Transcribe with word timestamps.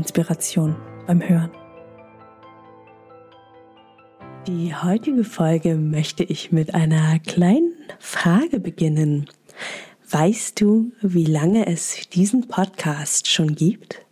Inspiration 0.00 0.76
beim 1.06 1.20
Hören. 1.20 1.50
Die 4.46 4.74
heutige 4.74 5.24
Folge 5.24 5.74
möchte 5.74 6.24
ich 6.24 6.52
mit 6.52 6.72
einer 6.72 7.18
kleinen 7.18 7.74
Frage 7.98 8.60
beginnen. 8.60 9.26
Weißt 10.10 10.58
du, 10.58 10.92
wie 11.02 11.26
lange 11.26 11.66
es 11.66 12.08
diesen 12.08 12.48
Podcast 12.48 13.28
schon 13.28 13.54
gibt? 13.54 14.06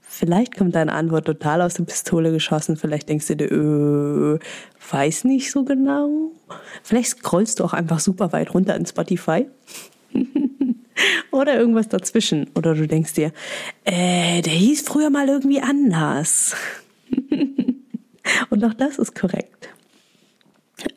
Vielleicht 0.00 0.56
kommt 0.56 0.74
deine 0.74 0.94
Antwort 0.94 1.26
total 1.26 1.60
aus 1.60 1.74
der 1.74 1.84
Pistole 1.84 2.32
geschossen. 2.32 2.78
Vielleicht 2.78 3.10
denkst 3.10 3.26
du 3.26 3.36
dir, 3.36 3.52
äh, 3.52 4.38
weiß 4.90 5.24
nicht 5.24 5.50
so 5.50 5.64
genau. 5.64 6.32
Vielleicht 6.82 7.10
scrollst 7.10 7.60
du 7.60 7.64
auch 7.64 7.74
einfach 7.74 8.00
super 8.00 8.32
weit 8.32 8.54
runter 8.54 8.74
in 8.74 8.86
Spotify. 8.86 9.46
Oder 11.30 11.58
irgendwas 11.58 11.88
dazwischen. 11.88 12.50
Oder 12.54 12.74
du 12.74 12.86
denkst 12.86 13.14
dir, 13.14 13.32
äh, 13.84 14.42
der 14.42 14.52
hieß 14.52 14.82
früher 14.82 15.10
mal 15.10 15.28
irgendwie 15.28 15.60
anders. 15.60 16.54
Und 18.50 18.64
auch 18.64 18.74
das 18.74 18.98
ist 18.98 19.14
korrekt. 19.14 19.70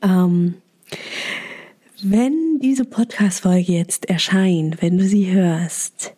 Ähm, 0.01 0.55
wenn 2.01 2.59
diese 2.59 2.85
Podcast-Folge 2.85 3.71
jetzt 3.71 4.09
erscheint, 4.09 4.81
wenn 4.81 4.97
du 4.97 5.05
sie 5.05 5.31
hörst, 5.31 6.13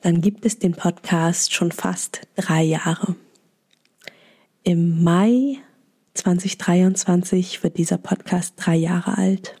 dann 0.00 0.20
gibt 0.20 0.44
es 0.44 0.58
den 0.58 0.72
Podcast 0.72 1.54
schon 1.54 1.72
fast 1.72 2.22
drei 2.36 2.62
Jahre. 2.62 3.16
Im 4.64 5.02
Mai 5.02 5.58
2023 6.14 7.62
wird 7.62 7.78
dieser 7.78 7.98
Podcast 7.98 8.54
drei 8.56 8.76
Jahre 8.76 9.16
alt. 9.18 9.56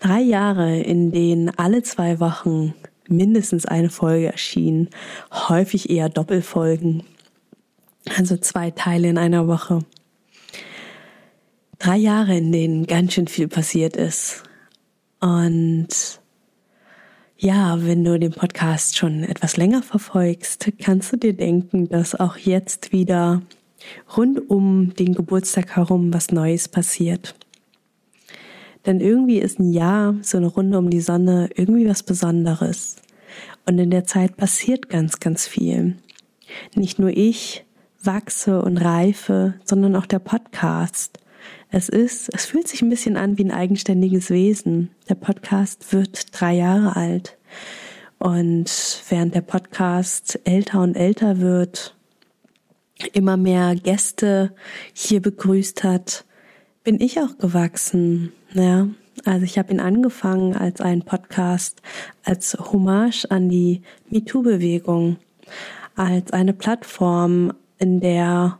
Drei 0.00 0.20
Jahre, 0.20 0.80
in 0.80 1.10
denen 1.10 1.50
alle 1.58 1.82
zwei 1.82 2.20
Wochen 2.20 2.74
mindestens 3.08 3.66
eine 3.66 3.90
Folge 3.90 4.26
erschien, 4.26 4.90
häufig 5.32 5.90
eher 5.90 6.08
Doppelfolgen, 6.08 7.02
also 8.16 8.36
zwei 8.36 8.70
Teile 8.70 9.08
in 9.08 9.18
einer 9.18 9.48
Woche. 9.48 9.80
Drei 11.78 11.96
Jahre, 11.96 12.36
in 12.36 12.52
denen 12.52 12.86
ganz 12.86 13.14
schön 13.14 13.28
viel 13.28 13.48
passiert 13.48 13.96
ist. 13.96 14.42
Und 15.20 16.20
ja, 17.36 17.84
wenn 17.84 18.04
du 18.04 18.18
den 18.18 18.32
Podcast 18.32 18.96
schon 18.96 19.24
etwas 19.24 19.56
länger 19.56 19.82
verfolgst, 19.82 20.70
kannst 20.80 21.12
du 21.12 21.16
dir 21.16 21.32
denken, 21.32 21.88
dass 21.88 22.14
auch 22.14 22.36
jetzt 22.36 22.92
wieder 22.92 23.42
rund 24.16 24.50
um 24.50 24.94
den 24.94 25.14
Geburtstag 25.14 25.76
herum 25.76 26.12
was 26.12 26.30
Neues 26.32 26.68
passiert. 26.68 27.34
Denn 28.88 29.00
irgendwie 29.00 29.38
ist 29.38 29.58
ein 29.58 29.70
Jahr, 29.70 30.14
so 30.22 30.38
eine 30.38 30.46
Runde 30.46 30.78
um 30.78 30.88
die 30.88 31.02
Sonne, 31.02 31.50
irgendwie 31.54 31.86
was 31.86 32.02
Besonderes. 32.02 32.96
Und 33.66 33.78
in 33.78 33.90
der 33.90 34.04
Zeit 34.04 34.38
passiert 34.38 34.88
ganz, 34.88 35.20
ganz 35.20 35.46
viel. 35.46 35.96
Nicht 36.74 36.98
nur 36.98 37.10
ich 37.10 37.66
wachse 38.02 38.62
und 38.62 38.78
reife, 38.78 39.52
sondern 39.62 39.94
auch 39.94 40.06
der 40.06 40.20
Podcast. 40.20 41.18
Es 41.70 41.90
ist, 41.90 42.30
es 42.32 42.46
fühlt 42.46 42.66
sich 42.66 42.80
ein 42.80 42.88
bisschen 42.88 43.18
an 43.18 43.36
wie 43.36 43.44
ein 43.44 43.50
eigenständiges 43.50 44.30
Wesen. 44.30 44.88
Der 45.10 45.16
Podcast 45.16 45.92
wird 45.92 46.28
drei 46.40 46.54
Jahre 46.54 46.96
alt. 46.96 47.36
Und 48.18 49.02
während 49.10 49.34
der 49.34 49.42
Podcast 49.42 50.40
älter 50.44 50.80
und 50.80 50.94
älter 50.94 51.40
wird, 51.40 51.94
immer 53.12 53.36
mehr 53.36 53.74
Gäste 53.74 54.54
hier 54.94 55.20
begrüßt 55.20 55.84
hat, 55.84 56.24
bin 56.88 57.02
ich 57.02 57.20
auch 57.20 57.36
gewachsen. 57.36 58.32
Ja, 58.54 58.88
also 59.26 59.44
ich 59.44 59.58
habe 59.58 59.70
ihn 59.74 59.78
angefangen 59.78 60.56
als 60.56 60.80
ein 60.80 61.02
Podcast, 61.02 61.82
als 62.24 62.56
Hommage 62.72 63.26
an 63.28 63.50
die 63.50 63.82
MeToo-Bewegung, 64.08 65.18
als 65.96 66.32
eine 66.32 66.54
Plattform, 66.54 67.52
in 67.76 68.00
der, 68.00 68.58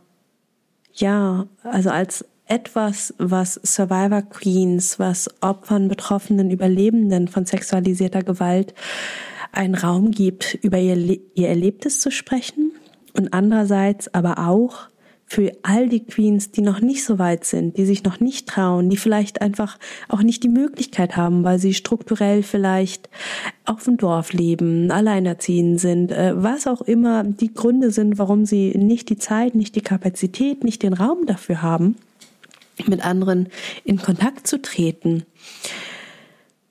ja, 0.93 1.47
also 1.63 1.89
als 1.89 2.23
etwas, 2.45 3.15
was 3.17 3.59
Survivor 3.63 4.21
Queens, 4.21 4.99
was 4.99 5.27
Opfern, 5.41 5.87
Betroffenen, 5.87 6.51
Überlebenden 6.51 7.29
von 7.29 7.47
sexualisierter 7.47 8.21
Gewalt 8.21 8.75
einen 9.53 9.73
Raum 9.73 10.11
gibt, 10.11 10.53
über 10.61 10.77
ihr, 10.77 11.17
ihr 11.33 11.47
Erlebtes 11.49 11.99
zu 11.99 12.11
sprechen 12.11 12.73
und 13.17 13.33
andererseits 13.33 14.13
aber 14.13 14.37
auch 14.37 14.87
für 15.31 15.51
all 15.61 15.87
die 15.87 16.03
Queens, 16.03 16.49
die 16.49 16.61
noch 16.61 16.81
nicht 16.81 17.03
so 17.03 17.19
weit 17.19 17.45
sind, 17.45 17.77
die 17.77 17.85
sich 17.85 18.03
noch 18.03 18.19
nicht 18.19 18.47
trauen, 18.47 18.89
die 18.89 18.97
vielleicht 18.97 19.41
einfach 19.41 19.77
auch 20.07 20.23
nicht 20.23 20.41
die 20.43 20.49
Möglichkeit 20.49 21.15
haben, 21.17 21.43
weil 21.43 21.59
sie 21.59 21.75
strukturell 21.75 22.41
vielleicht 22.41 23.09
auf 23.63 23.83
dem 23.83 23.97
Dorf 23.97 24.33
leben, 24.33 24.89
alleinerziehend 24.89 25.79
sind, 25.79 26.11
äh, 26.11 26.33
was 26.35 26.65
auch 26.65 26.81
immer 26.81 27.23
die 27.23 27.53
Gründe 27.53 27.91
sind, 27.91 28.17
warum 28.17 28.45
sie 28.45 28.75
nicht 28.75 29.07
die 29.09 29.17
Zeit, 29.17 29.53
nicht 29.53 29.75
die 29.75 29.81
Kapazität, 29.81 30.63
nicht 30.63 30.81
den 30.81 30.93
Raum 30.93 31.27
dafür 31.27 31.61
haben, 31.61 31.95
mit 32.87 33.05
anderen 33.05 33.49
in 33.83 34.01
Kontakt 34.01 34.47
zu 34.47 34.59
treten. 34.59 35.25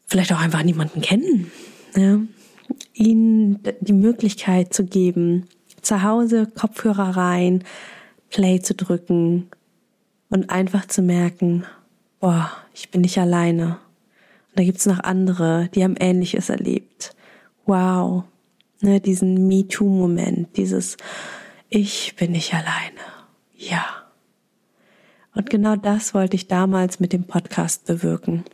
Vielleicht 0.08 0.32
auch 0.32 0.40
einfach 0.40 0.64
niemanden 0.64 1.00
kennen. 1.00 1.52
Ja? 1.94 2.18
Ihnen 2.92 3.60
die 3.80 3.92
Möglichkeit 3.92 4.74
zu 4.74 4.84
geben, 4.84 5.46
zu 5.80 6.02
Hause 6.02 6.48
Kopfhörer 6.52 7.16
rein, 7.16 7.62
Play 8.30 8.60
zu 8.60 8.74
drücken 8.74 9.48
und 10.30 10.50
einfach 10.50 10.86
zu 10.86 11.02
merken, 11.02 11.64
boah, 12.20 12.50
ich 12.74 12.90
bin 12.90 13.00
nicht 13.02 13.18
alleine. 13.18 13.78
Und 14.48 14.58
da 14.58 14.64
gibt's 14.64 14.86
noch 14.86 15.00
andere, 15.00 15.68
die 15.74 15.84
haben 15.84 15.96
Ähnliches 15.98 16.48
erlebt. 16.48 17.14
Wow, 17.66 18.24
ne, 18.80 19.00
diesen 19.00 19.46
MeToo-Moment, 19.46 20.56
dieses 20.56 20.96
Ich 21.68 22.16
bin 22.16 22.32
nicht 22.32 22.54
alleine. 22.54 23.00
Ja. 23.56 23.84
Und 25.34 25.50
genau 25.50 25.76
das 25.76 26.14
wollte 26.14 26.36
ich 26.36 26.48
damals 26.48 27.00
mit 27.00 27.12
dem 27.12 27.24
Podcast 27.24 27.86
bewirken. 27.86 28.44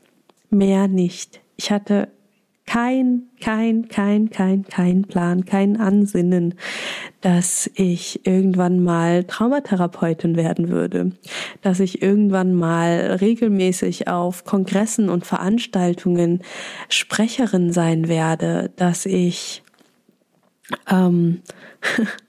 Mehr 0.50 0.88
nicht. 0.88 1.40
Ich 1.56 1.70
hatte 1.70 2.08
kein, 2.66 3.24
kein, 3.40 3.88
kein, 3.88 4.30
kein, 4.30 4.64
kein 4.64 5.02
Plan, 5.02 5.44
kein 5.44 5.78
Ansinnen, 5.78 6.54
dass 7.20 7.70
ich 7.74 8.26
irgendwann 8.26 8.82
mal 8.82 9.24
Traumatherapeutin 9.24 10.36
werden 10.36 10.70
würde, 10.70 11.12
dass 11.62 11.80
ich 11.80 12.02
irgendwann 12.02 12.54
mal 12.54 13.18
regelmäßig 13.20 14.08
auf 14.08 14.44
Kongressen 14.44 15.08
und 15.08 15.26
Veranstaltungen 15.26 16.42
Sprecherin 16.88 17.72
sein 17.72 18.08
werde, 18.08 18.70
dass 18.76 19.04
ich 19.06 19.62
ähm, 20.90 21.42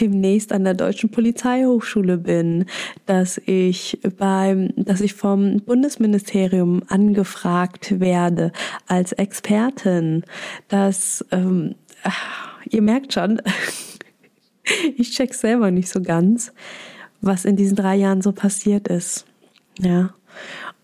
demnächst 0.00 0.52
an 0.52 0.64
der 0.64 0.74
Deutschen 0.74 1.10
Polizeihochschule 1.10 2.18
bin, 2.18 2.66
dass 3.06 3.38
ich 3.46 3.98
beim, 4.16 4.70
dass 4.76 5.00
ich 5.00 5.14
vom 5.14 5.60
Bundesministerium 5.60 6.82
angefragt 6.88 8.00
werde 8.00 8.52
als 8.86 9.12
Expertin, 9.12 10.24
dass 10.68 11.24
ähm, 11.30 11.74
ihr 12.68 12.82
merkt 12.82 13.12
schon, 13.12 13.40
ich 14.96 15.12
check 15.12 15.34
selber 15.34 15.70
nicht 15.70 15.88
so 15.88 16.02
ganz, 16.02 16.52
was 17.20 17.44
in 17.44 17.56
diesen 17.56 17.76
drei 17.76 17.96
Jahren 17.96 18.22
so 18.22 18.32
passiert 18.32 18.88
ist. 18.88 19.26
Ja. 19.78 20.14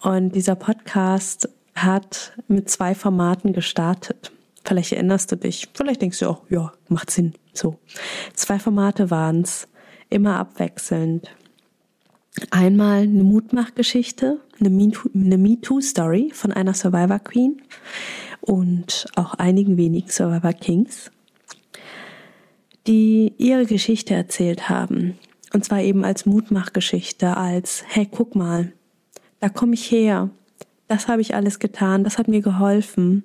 Und 0.00 0.34
dieser 0.34 0.55
Podcast 0.55 1.49
hat 1.75 2.32
mit 2.49 2.70
zwei 2.70 2.94
Formaten 2.94 3.52
gestartet. 3.52 4.32
Vielleicht 4.70 4.93
erinnerst 4.93 5.32
du 5.32 5.37
dich, 5.37 5.69
vielleicht 5.75 6.00
denkst 6.00 6.20
du 6.20 6.28
auch, 6.28 6.44
ja, 6.49 6.72
macht 6.87 7.11
Sinn. 7.11 7.34
So. 7.52 7.81
Zwei 8.34 8.61
Formate 8.61 9.11
waren's, 9.11 9.67
immer 10.11 10.38
abwechselnd. 10.38 11.28
Einmal 12.52 13.02
eine 13.02 13.25
Mutmachgeschichte, 13.25 14.38
eine 14.61 15.38
MeToo-Story 15.38 16.31
von 16.32 16.52
einer 16.52 16.72
Survivor 16.75 17.19
Queen 17.19 17.61
und 18.43 19.08
auch 19.17 19.34
einigen 19.34 19.76
wenigen 19.76 20.08
Survivor 20.08 20.52
Kings, 20.52 21.11
die 22.87 23.34
ihre 23.38 23.66
Geschichte 23.66 24.14
erzählt 24.14 24.69
haben. 24.69 25.19
Und 25.52 25.64
zwar 25.64 25.81
eben 25.81 26.05
als 26.05 26.26
Mutmachgeschichte, 26.26 27.37
als, 27.37 27.82
hey, 27.88 28.06
guck 28.08 28.37
mal, 28.37 28.73
da 29.40 29.49
komme 29.49 29.75
ich 29.75 29.90
her, 29.90 30.31
das 30.90 31.06
habe 31.06 31.22
ich 31.22 31.37
alles 31.37 31.60
getan, 31.60 32.02
das 32.02 32.19
hat 32.19 32.26
mir 32.26 32.40
geholfen 32.40 33.22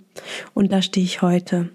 und 0.54 0.72
da 0.72 0.84
stehe 0.84 1.04
ich 1.04 1.24
heute. 1.24 1.72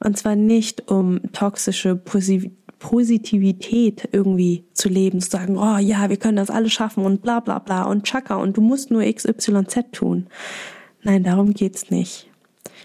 Und 0.00 0.18
zwar 0.18 0.34
nicht 0.34 0.90
um 0.90 1.20
toxische 1.32 1.94
Positivität 1.94 4.08
irgendwie 4.10 4.64
zu 4.74 4.88
leben, 4.88 5.20
zu 5.20 5.30
sagen, 5.30 5.56
oh 5.56 5.78
ja, 5.78 6.10
wir 6.10 6.16
können 6.16 6.36
das 6.36 6.50
alles 6.50 6.72
schaffen 6.72 7.04
und 7.04 7.22
bla 7.22 7.38
bla 7.38 7.60
bla 7.60 7.84
und 7.84 8.06
Chaka 8.06 8.34
und 8.34 8.56
du 8.56 8.60
musst 8.60 8.90
nur 8.90 9.04
XYZ 9.04 9.92
tun. 9.92 10.26
Nein, 11.04 11.22
darum 11.22 11.54
geht's 11.54 11.90
nicht. 11.90 12.28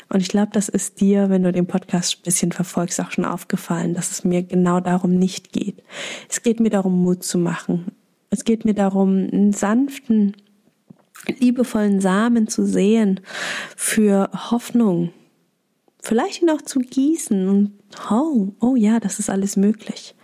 Und 0.07 0.21
ich 0.21 0.27
glaube, 0.27 0.51
das 0.53 0.69
ist 0.69 1.01
dir, 1.01 1.31
wenn 1.31 1.41
du 1.41 1.51
den 1.51 1.65
Podcast 1.65 2.17
ein 2.17 2.23
bisschen 2.25 2.51
verfolgst, 2.51 3.01
auch 3.01 3.09
schon 3.09 3.25
aufgefallen, 3.25 3.95
dass 3.95 4.11
es 4.11 4.23
mir 4.23 4.43
genau 4.43 4.81
darum 4.81 5.17
nicht 5.17 5.51
geht. 5.51 5.81
Es 6.29 6.43
geht 6.43 6.59
mir 6.59 6.69
darum, 6.69 7.01
Mut 7.01 7.23
zu 7.23 7.39
machen. 7.39 7.87
Es 8.29 8.43
geht 8.43 8.65
mir 8.65 8.75
darum, 8.75 9.27
einen 9.31 9.53
sanften, 9.53 10.35
liebevollen 11.27 12.01
Samen 12.01 12.47
zu 12.47 12.65
sehen 12.65 13.19
für 13.75 14.29
Hoffnung. 14.33 15.11
Vielleicht 16.01 16.41
ihn 16.41 16.49
auch 16.49 16.61
zu 16.61 16.79
gießen 16.79 17.47
und 17.47 17.71
oh, 18.09 18.49
oh 18.59 18.75
ja, 18.75 18.99
das 18.99 19.19
ist 19.19 19.29
alles 19.29 19.57
möglich. 19.57 20.15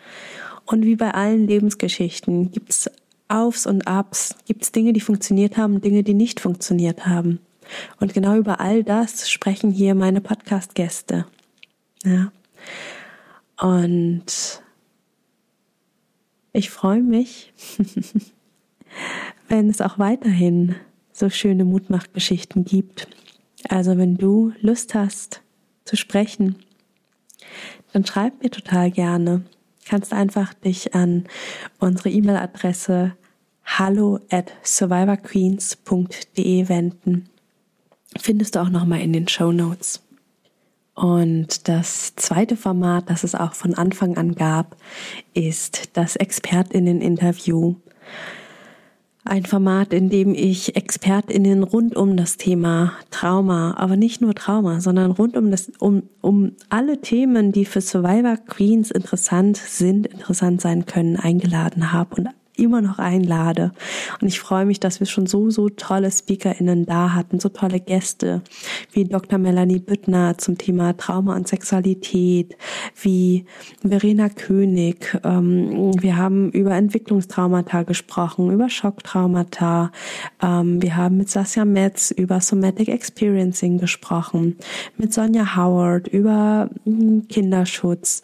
Und 0.65 0.83
wie 0.83 0.95
bei 0.95 1.11
allen 1.11 1.47
Lebensgeschichten 1.47 2.51
gibt 2.51 2.71
es 2.71 2.89
Aufs 3.27 3.65
und 3.65 3.87
Abs, 3.87 4.35
gibt 4.45 4.63
es 4.63 4.71
Dinge, 4.71 4.93
die 4.93 5.01
funktioniert 5.01 5.57
haben, 5.57 5.81
Dinge, 5.81 6.03
die 6.03 6.13
nicht 6.13 6.39
funktioniert 6.39 7.05
haben. 7.05 7.39
Und 7.99 8.13
genau 8.13 8.35
über 8.35 8.59
all 8.59 8.83
das 8.83 9.29
sprechen 9.29 9.71
hier 9.71 9.95
meine 9.95 10.21
Podcast-Gäste. 10.21 11.25
Ja. 12.03 12.31
Und 13.59 14.61
ich 16.53 16.69
freue 16.69 17.01
mich, 17.01 17.53
wenn 19.47 19.69
es 19.69 19.79
auch 19.81 19.99
weiterhin 19.99 20.75
so 21.11 21.29
schöne 21.29 21.65
Mutmachgeschichten 21.65 22.65
gibt. 22.65 23.07
Also 23.69 23.97
wenn 23.97 24.17
du 24.17 24.53
Lust 24.61 24.95
hast 24.95 25.41
zu 25.85 25.95
sprechen, 25.95 26.55
dann 27.93 28.05
schreib 28.05 28.43
mir 28.43 28.49
total 28.49 28.91
gerne. 28.91 29.45
Kannst 29.87 30.13
einfach 30.13 30.53
dich 30.53 30.93
an 30.95 31.25
unsere 31.79 32.09
E-Mail-Adresse 32.09 33.15
hallo 33.63 34.19
at 34.29 34.51
survivorqueens.de 34.63 36.69
wenden 36.69 37.29
findest 38.19 38.55
du 38.55 38.59
auch 38.59 38.69
nochmal 38.69 39.01
in 39.01 39.13
den 39.13 39.27
Show 39.27 39.51
Notes. 39.51 40.01
Und 40.93 41.67
das 41.67 42.15
zweite 42.15 42.55
Format, 42.55 43.09
das 43.09 43.23
es 43.23 43.35
auch 43.35 43.53
von 43.53 43.73
Anfang 43.73 44.17
an 44.17 44.35
gab, 44.35 44.77
ist 45.33 45.89
das 45.93 46.15
Expertinnen-Interview. 46.15 47.75
Ein 49.27 49.43
Format, 49.43 49.91
in 49.91 50.09
dem 50.11 50.35
ich 50.35 50.75
Expertinnen 50.75 51.63
rund 51.63 51.95
um 51.95 52.15
das 52.15 52.37
Thema 52.37 52.93
Trauma, 53.09 53.73
aber 53.75 53.97
nicht 53.97 54.21
nur 54.21 54.35
Trauma, 54.35 54.81
sondern 54.81 55.09
rund 55.09 55.35
um 55.35 55.49
das, 55.49 55.71
um, 55.79 56.03
um 56.21 56.51
alle 56.69 57.01
Themen, 57.01 57.51
die 57.51 57.65
für 57.65 57.81
Survivor 57.81 58.37
Queens 58.37 58.91
interessant 58.91 59.57
sind, 59.57 60.05
interessant 60.05 60.61
sein 60.61 60.85
können, 60.85 61.17
eingeladen 61.17 61.91
habe 61.91 62.17
und 62.17 62.29
immer 62.57 62.81
noch 62.81 62.99
einlade. 62.99 63.71
Und 64.21 64.27
ich 64.27 64.39
freue 64.39 64.65
mich, 64.65 64.79
dass 64.79 64.99
wir 64.99 65.07
schon 65.07 65.27
so, 65.27 65.49
so 65.49 65.69
tolle 65.69 66.11
SpeakerInnen 66.11 66.85
da 66.85 67.13
hatten, 67.13 67.39
so 67.39 67.49
tolle 67.49 67.79
Gäste, 67.79 68.41
wie 68.91 69.05
Dr. 69.05 69.39
Melanie 69.39 69.79
Büttner 69.79 70.37
zum 70.37 70.57
Thema 70.57 70.95
Trauma 70.97 71.35
und 71.35 71.47
Sexualität, 71.47 72.55
wie 73.01 73.45
Verena 73.81 74.29
König. 74.29 75.19
Ähm, 75.23 75.91
wir 76.01 76.17
haben 76.17 76.51
über 76.51 76.75
Entwicklungstraumata 76.75 77.83
gesprochen, 77.83 78.51
über 78.51 78.69
Schocktraumata. 78.69 79.91
Ähm, 80.41 80.81
wir 80.81 80.95
haben 80.95 81.17
mit 81.17 81.29
Sascha 81.29 81.65
Metz 81.65 82.11
über 82.11 82.41
Somatic 82.41 82.89
Experiencing 82.89 83.77
gesprochen, 83.77 84.57
mit 84.97 85.13
Sonja 85.13 85.55
Howard 85.55 86.07
über 86.07 86.69
hm, 86.85 87.27
Kinderschutz 87.27 88.21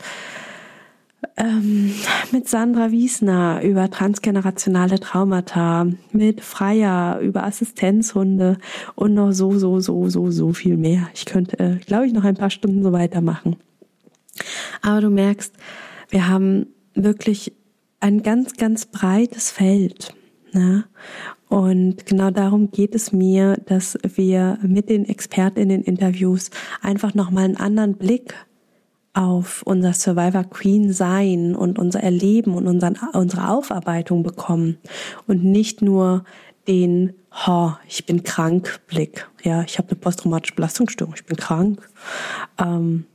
ähm, 1.38 1.94
mit 2.32 2.48
Sandra 2.48 2.92
Wiesner 2.92 3.62
über 3.64 3.90
transgenerationale 3.90 5.00
Traumata, 5.00 5.88
mit 6.12 6.42
Freier 6.42 7.20
über 7.20 7.44
Assistenzhunde 7.44 8.58
und 8.96 9.14
noch 9.14 9.32
so, 9.32 9.58
so, 9.58 9.80
so, 9.80 10.10
so, 10.10 10.32
so 10.32 10.54
viel 10.54 10.78
mehr. 10.78 11.08
Ich 11.14 11.26
könnte, 11.26 11.60
äh, 11.60 11.76
glaube 11.86 12.08
ich, 12.08 12.14
noch 12.14 12.24
ein 12.24 12.36
paar 12.36 12.50
Stunden 12.50 12.84
so 12.84 12.92
weitermachen. 12.92 13.58
Aber 14.82 15.02
du 15.02 15.10
merkst, 15.10 15.54
wir 16.10 16.28
haben 16.28 16.68
wirklich 16.94 17.54
ein 18.00 18.24
ganz, 18.24 18.54
ganz 18.58 18.86
breites 18.86 19.52
Feld. 19.52 20.14
Ne? 20.54 20.86
Und 21.48 22.06
genau 22.06 22.32
darum 22.32 22.72
geht 22.72 22.96
es 22.96 23.12
mir, 23.12 23.58
dass 23.66 23.98
wir 24.16 24.58
mit 24.62 24.90
den 24.90 25.06
ExpertInnen-Interviews 25.06 26.50
einfach 26.82 27.14
nochmal 27.14 27.46
einen 27.46 27.58
anderen 27.58 27.96
Blick 27.96 28.34
auf 29.14 29.62
unser 29.66 29.94
Survivor 29.94 30.44
Queen 30.46 30.94
sein 30.94 31.56
und 31.56 31.78
unser 31.78 32.02
Erleben 32.02 32.56
und 32.56 32.68
unseren, 32.68 32.98
unsere 33.14 33.50
Aufarbeitung 33.50 34.24
bekommen 34.24 34.78
und 35.28 35.44
nicht 35.44 35.82
nur 35.82 36.24
den 36.68 37.14
ha, 37.32 37.80
ich 37.88 38.06
bin 38.06 38.24
krank 38.24 38.82
Blick, 38.88 39.28
ja, 39.44 39.64
ich 39.64 39.78
habe 39.78 39.90
eine 39.90 40.00
posttraumatische 40.00 40.56
Belastungsstörung, 40.56 41.14
ich 41.16 41.26
bin 41.26 41.38
krank, 41.38 41.90
ähm, 42.58 43.06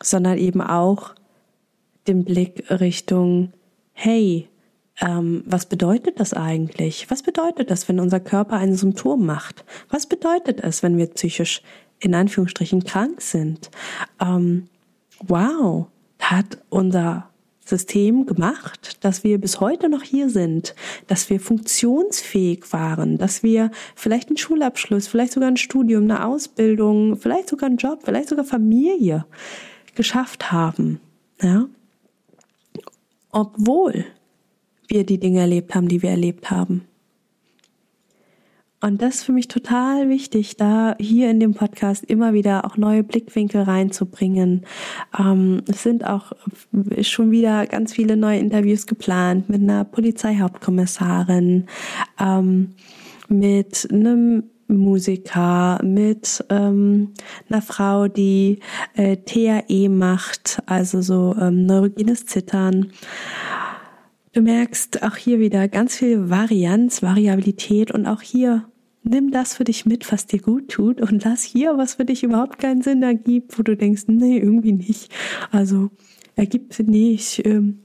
sondern 0.00 0.38
eben 0.38 0.60
auch 0.60 1.14
den 2.06 2.24
Blick 2.24 2.70
Richtung, 2.70 3.52
hey, 3.92 4.48
ähm, 5.00 5.44
was 5.46 5.66
bedeutet 5.66 6.18
das 6.18 6.32
eigentlich? 6.32 7.10
Was 7.10 7.22
bedeutet 7.22 7.70
das, 7.70 7.88
wenn 7.88 8.00
unser 8.00 8.20
Körper 8.20 8.56
ein 8.56 8.74
Symptom 8.74 9.24
macht? 9.24 9.64
Was 9.88 10.06
bedeutet 10.06 10.60
es, 10.60 10.82
wenn 10.82 10.96
wir 10.96 11.06
psychisch 11.06 11.62
in 12.00 12.14
Anführungsstrichen 12.14 12.84
krank 12.84 13.20
sind? 13.20 13.70
Ähm, 14.20 14.68
wow, 15.26 15.88
hat 16.18 16.58
unser 16.68 17.30
System 17.68 18.26
gemacht, 18.26 19.04
dass 19.04 19.24
wir 19.24 19.38
bis 19.38 19.60
heute 19.60 19.88
noch 19.88 20.02
hier 20.02 20.30
sind, 20.30 20.74
dass 21.06 21.28
wir 21.28 21.38
funktionsfähig 21.38 22.72
waren, 22.72 23.18
dass 23.18 23.42
wir 23.42 23.70
vielleicht 23.94 24.28
einen 24.28 24.38
Schulabschluss, 24.38 25.06
vielleicht 25.06 25.32
sogar 25.32 25.50
ein 25.50 25.56
Studium, 25.56 26.04
eine 26.04 26.24
Ausbildung, 26.24 27.16
vielleicht 27.16 27.50
sogar 27.50 27.68
einen 27.68 27.76
Job, 27.76 28.00
vielleicht 28.04 28.30
sogar 28.30 28.44
Familie 28.44 29.26
geschafft 29.94 30.50
haben. 30.50 31.00
Ja? 31.42 31.66
Obwohl 33.30 34.06
wir 34.88 35.04
die 35.04 35.18
Dinge 35.18 35.40
erlebt 35.40 35.74
haben, 35.74 35.88
die 35.88 36.02
wir 36.02 36.10
erlebt 36.10 36.50
haben. 36.50 36.84
Und 38.80 39.02
das 39.02 39.16
ist 39.16 39.24
für 39.24 39.32
mich 39.32 39.48
total 39.48 40.08
wichtig, 40.08 40.56
da 40.56 40.94
hier 41.00 41.30
in 41.30 41.40
dem 41.40 41.54
Podcast 41.54 42.04
immer 42.04 42.32
wieder 42.32 42.64
auch 42.64 42.76
neue 42.76 43.02
Blickwinkel 43.02 43.62
reinzubringen. 43.62 44.66
Ähm, 45.18 45.62
es 45.68 45.82
sind 45.82 46.06
auch 46.06 46.32
schon 47.02 47.32
wieder 47.32 47.66
ganz 47.66 47.92
viele 47.92 48.16
neue 48.16 48.38
Interviews 48.38 48.86
geplant 48.86 49.48
mit 49.48 49.62
einer 49.62 49.84
Polizeihauptkommissarin, 49.84 51.66
ähm, 52.20 52.74
mit 53.28 53.88
einem 53.90 54.44
Musiker, 54.68 55.80
mit 55.82 56.44
ähm, 56.50 57.14
einer 57.48 57.62
Frau, 57.62 58.06
die 58.06 58.60
äh, 58.94 59.16
TAE 59.16 59.88
macht, 59.88 60.62
also 60.66 61.00
so 61.00 61.34
ähm, 61.40 61.64
neurogenes 61.64 62.26
Zittern. 62.26 62.92
Du 64.38 64.44
merkst 64.44 65.02
auch 65.02 65.16
hier 65.16 65.40
wieder 65.40 65.66
ganz 65.66 65.96
viel 65.96 66.30
Varianz, 66.30 67.02
Variabilität 67.02 67.90
und 67.90 68.06
auch 68.06 68.22
hier 68.22 68.70
nimm 69.02 69.32
das 69.32 69.54
für 69.54 69.64
dich 69.64 69.84
mit, 69.84 70.12
was 70.12 70.26
dir 70.26 70.40
gut 70.40 70.68
tut 70.68 71.00
und 71.00 71.24
lass 71.24 71.42
hier, 71.42 71.76
was 71.76 71.94
für 71.94 72.04
dich 72.04 72.22
überhaupt 72.22 72.60
keinen 72.60 72.80
Sinn 72.80 73.02
ergibt, 73.02 73.58
wo 73.58 73.64
du 73.64 73.76
denkst, 73.76 74.04
nee, 74.06 74.38
irgendwie 74.38 74.70
nicht. 74.70 75.12
Also 75.50 75.90
ergibt 76.36 76.78
nicht. 76.78 77.44
Ähm, 77.44 77.80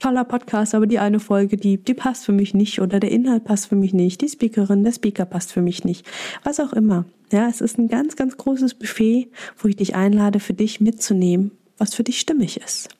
toller 0.00 0.24
Podcast, 0.24 0.74
aber 0.74 0.86
die 0.86 0.98
eine 0.98 1.18
Folge, 1.18 1.56
die, 1.56 1.78
die 1.78 1.94
passt 1.94 2.26
für 2.26 2.32
mich 2.32 2.52
nicht 2.52 2.82
oder 2.82 3.00
der 3.00 3.10
Inhalt 3.10 3.44
passt 3.44 3.68
für 3.68 3.76
mich 3.76 3.94
nicht, 3.94 4.20
die 4.20 4.28
Speakerin, 4.28 4.84
der 4.84 4.92
Speaker 4.92 5.24
passt 5.24 5.50
für 5.50 5.62
mich 5.62 5.82
nicht, 5.82 6.06
was 6.42 6.60
auch 6.60 6.74
immer. 6.74 7.06
Ja, 7.32 7.48
es 7.48 7.62
ist 7.62 7.78
ein 7.78 7.88
ganz, 7.88 8.16
ganz 8.16 8.36
großes 8.36 8.74
Buffet, 8.74 9.30
wo 9.56 9.68
ich 9.68 9.76
dich 9.76 9.94
einlade, 9.94 10.40
für 10.40 10.52
dich 10.52 10.82
mitzunehmen, 10.82 11.52
was 11.78 11.94
für 11.94 12.04
dich 12.04 12.20
stimmig 12.20 12.60
ist. 12.62 12.93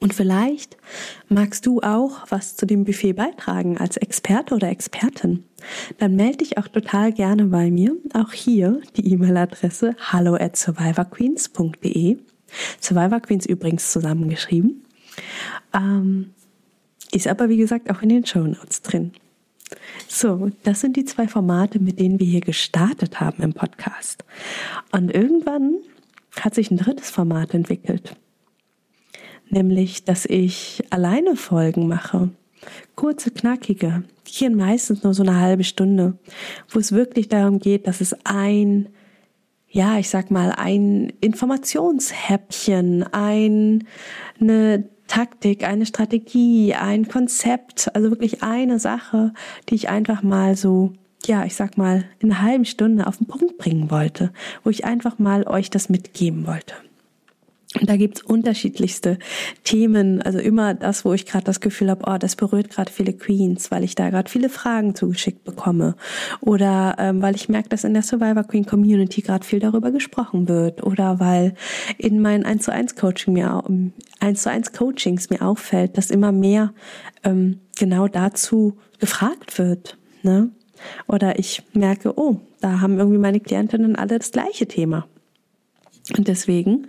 Und 0.00 0.12
vielleicht 0.12 0.76
magst 1.28 1.66
du 1.66 1.80
auch 1.80 2.26
was 2.28 2.56
zu 2.56 2.66
dem 2.66 2.84
Buffet 2.84 3.14
beitragen 3.14 3.78
als 3.78 3.96
Experte 3.96 4.54
oder 4.54 4.68
Expertin. 4.68 5.44
Dann 5.98 6.16
melde 6.16 6.38
dich 6.38 6.58
auch 6.58 6.68
total 6.68 7.12
gerne 7.12 7.46
bei 7.46 7.70
mir. 7.70 7.96
Auch 8.12 8.32
hier 8.32 8.80
die 8.96 9.12
E-Mail-Adresse 9.12 9.96
hallo 9.98 10.34
at 10.34 10.56
survivorqueens.de. 10.56 12.18
Survivor 12.80 13.20
Queens 13.20 13.46
übrigens 13.46 13.90
zusammengeschrieben. 13.90 14.84
Ähm, 15.72 16.30
ist 17.12 17.26
aber 17.26 17.48
wie 17.48 17.56
gesagt 17.56 17.90
auch 17.90 18.02
in 18.02 18.08
den 18.08 18.26
Show 18.26 18.40
Notes 18.40 18.82
drin. 18.82 19.12
So, 20.08 20.50
das 20.62 20.80
sind 20.80 20.96
die 20.96 21.04
zwei 21.04 21.26
Formate, 21.26 21.78
mit 21.78 21.98
denen 21.98 22.20
wir 22.20 22.26
hier 22.26 22.40
gestartet 22.40 23.20
haben 23.20 23.42
im 23.42 23.54
Podcast. 23.54 24.24
Und 24.92 25.12
irgendwann 25.12 25.76
hat 26.38 26.54
sich 26.54 26.70
ein 26.70 26.76
drittes 26.76 27.10
Format 27.10 27.54
entwickelt 27.54 28.16
nämlich 29.50 30.04
dass 30.04 30.24
ich 30.24 30.82
alleine 30.90 31.36
Folgen 31.36 31.88
mache. 31.88 32.30
Kurze, 32.94 33.30
knackige, 33.30 34.04
gehen 34.24 34.56
meistens 34.56 35.02
nur 35.02 35.14
so 35.14 35.22
eine 35.22 35.38
halbe 35.38 35.64
Stunde, 35.64 36.18
wo 36.70 36.78
es 36.78 36.92
wirklich 36.92 37.28
darum 37.28 37.58
geht, 37.58 37.86
dass 37.86 38.00
es 38.00 38.16
ein 38.24 38.88
ja, 39.74 39.98
ich 39.98 40.08
sag 40.08 40.30
mal, 40.30 40.52
ein 40.52 41.12
Informationshäppchen, 41.20 43.02
ein, 43.12 43.88
eine 44.40 44.84
Taktik, 45.08 45.64
eine 45.64 45.84
Strategie, 45.84 46.74
ein 46.74 47.08
Konzept, 47.08 47.94
also 47.94 48.10
wirklich 48.10 48.44
eine 48.44 48.78
Sache, 48.78 49.32
die 49.68 49.74
ich 49.74 49.88
einfach 49.88 50.22
mal 50.22 50.56
so, 50.56 50.92
ja, 51.26 51.44
ich 51.44 51.56
sag 51.56 51.76
mal, 51.76 52.04
in 52.20 52.30
einer 52.30 52.42
halben 52.42 52.64
Stunde 52.64 53.08
auf 53.08 53.16
den 53.16 53.26
Punkt 53.26 53.58
bringen 53.58 53.90
wollte, 53.90 54.32
wo 54.62 54.70
ich 54.70 54.84
einfach 54.84 55.18
mal 55.18 55.44
euch 55.44 55.70
das 55.70 55.88
mitgeben 55.88 56.46
wollte. 56.46 56.74
Da 57.82 57.96
gibt's 57.96 58.22
unterschiedlichste 58.22 59.18
Themen, 59.64 60.22
also 60.22 60.38
immer 60.38 60.74
das, 60.74 61.04
wo 61.04 61.12
ich 61.12 61.26
gerade 61.26 61.44
das 61.44 61.60
Gefühl 61.60 61.90
habe, 61.90 62.04
oh, 62.06 62.18
das 62.18 62.36
berührt 62.36 62.70
gerade 62.70 62.90
viele 62.90 63.12
Queens, 63.12 63.72
weil 63.72 63.82
ich 63.82 63.96
da 63.96 64.10
gerade 64.10 64.30
viele 64.30 64.48
Fragen 64.48 64.94
zugeschickt 64.94 65.42
bekomme. 65.42 65.96
Oder 66.40 66.94
ähm, 66.98 67.20
weil 67.20 67.34
ich 67.34 67.48
merke, 67.48 67.70
dass 67.70 67.82
in 67.82 67.92
der 67.92 68.04
Survivor 68.04 68.44
Queen 68.44 68.64
Community 68.64 69.22
gerade 69.22 69.44
viel 69.44 69.58
darüber 69.58 69.90
gesprochen 69.90 70.48
wird. 70.48 70.84
Oder 70.84 71.18
weil 71.18 71.54
in 71.98 72.20
meinen 72.20 72.44
1 72.44 72.62
zu 72.64 72.72
1 72.72 72.94
Coaching 72.94 73.34
mir 73.34 73.64
1 74.20 74.42
zu 74.42 74.50
1 74.50 74.72
Coachings 74.72 75.30
mir 75.30 75.42
auffällt, 75.42 75.98
dass 75.98 76.10
immer 76.10 76.30
mehr 76.30 76.72
ähm, 77.24 77.58
genau 77.76 78.06
dazu 78.06 78.78
gefragt 79.00 79.58
wird. 79.58 79.98
Ne? 80.22 80.50
Oder 81.08 81.40
ich 81.40 81.64
merke, 81.72 82.16
oh, 82.16 82.40
da 82.60 82.80
haben 82.80 82.98
irgendwie 82.98 83.18
meine 83.18 83.40
Klientinnen 83.40 83.96
alle 83.96 84.18
das 84.18 84.30
gleiche 84.30 84.66
Thema. 84.66 85.08
Und 86.16 86.28
deswegen 86.28 86.88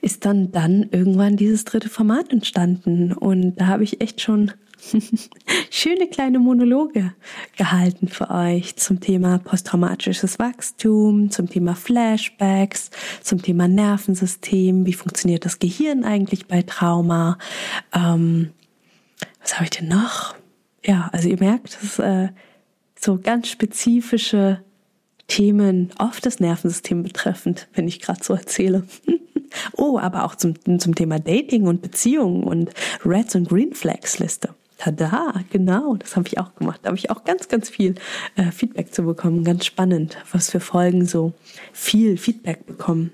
ist 0.00 0.24
dann 0.24 0.50
dann 0.52 0.88
irgendwann 0.90 1.36
dieses 1.36 1.64
dritte 1.64 1.90
Format 1.90 2.32
entstanden. 2.32 3.12
Und 3.12 3.56
da 3.56 3.66
habe 3.66 3.84
ich 3.84 4.00
echt 4.00 4.22
schon 4.22 4.52
schöne 5.70 6.08
kleine 6.08 6.38
Monologe 6.38 7.12
gehalten 7.56 8.08
für 8.08 8.30
euch 8.30 8.76
zum 8.76 9.00
Thema 9.00 9.38
posttraumatisches 9.38 10.38
Wachstum, 10.38 11.30
zum 11.30 11.48
Thema 11.48 11.74
Flashbacks, 11.74 12.90
zum 13.22 13.42
Thema 13.42 13.68
Nervensystem, 13.68 14.86
wie 14.86 14.92
funktioniert 14.94 15.44
das 15.44 15.58
Gehirn 15.58 16.04
eigentlich 16.04 16.46
bei 16.46 16.62
Trauma. 16.62 17.38
Ähm, 17.94 18.50
was 19.40 19.54
habe 19.54 19.64
ich 19.64 19.70
denn 19.70 19.88
noch? 19.88 20.34
Ja, 20.84 21.08
also 21.12 21.28
ihr 21.28 21.38
merkt, 21.38 21.74
das 21.74 21.82
ist 21.82 21.98
äh, 21.98 22.28
so 22.98 23.18
ganz 23.18 23.48
spezifische 23.48 24.62
Themen, 25.28 25.90
oft 25.98 26.26
das 26.26 26.40
Nervensystem 26.40 27.02
betreffend, 27.02 27.68
wenn 27.74 27.88
ich 27.88 28.00
gerade 28.00 28.22
so 28.22 28.34
erzähle. 28.34 28.84
oh, 29.72 29.98
aber 29.98 30.24
auch 30.24 30.34
zum, 30.34 30.54
zum 30.78 30.94
Thema 30.94 31.18
Dating 31.18 31.66
und 31.66 31.82
Beziehungen 31.82 32.44
und 32.44 32.70
Reds 33.04 33.34
und 33.34 33.48
Green 33.48 33.74
Flags 33.74 34.18
Liste. 34.18 34.50
Tada, 34.76 35.34
genau, 35.50 35.94
das 35.96 36.16
habe 36.16 36.26
ich 36.26 36.38
auch 36.38 36.54
gemacht. 36.56 36.80
Da 36.82 36.88
habe 36.88 36.98
ich 36.98 37.10
auch 37.10 37.24
ganz, 37.24 37.48
ganz 37.48 37.70
viel 37.70 37.94
äh, 38.36 38.50
Feedback 38.50 38.92
zu 38.92 39.04
bekommen. 39.04 39.44
Ganz 39.44 39.64
spannend, 39.64 40.18
was 40.32 40.50
für 40.50 40.60
Folgen 40.60 41.06
so 41.06 41.32
viel 41.72 42.16
Feedback 42.16 42.66
bekommen. 42.66 43.12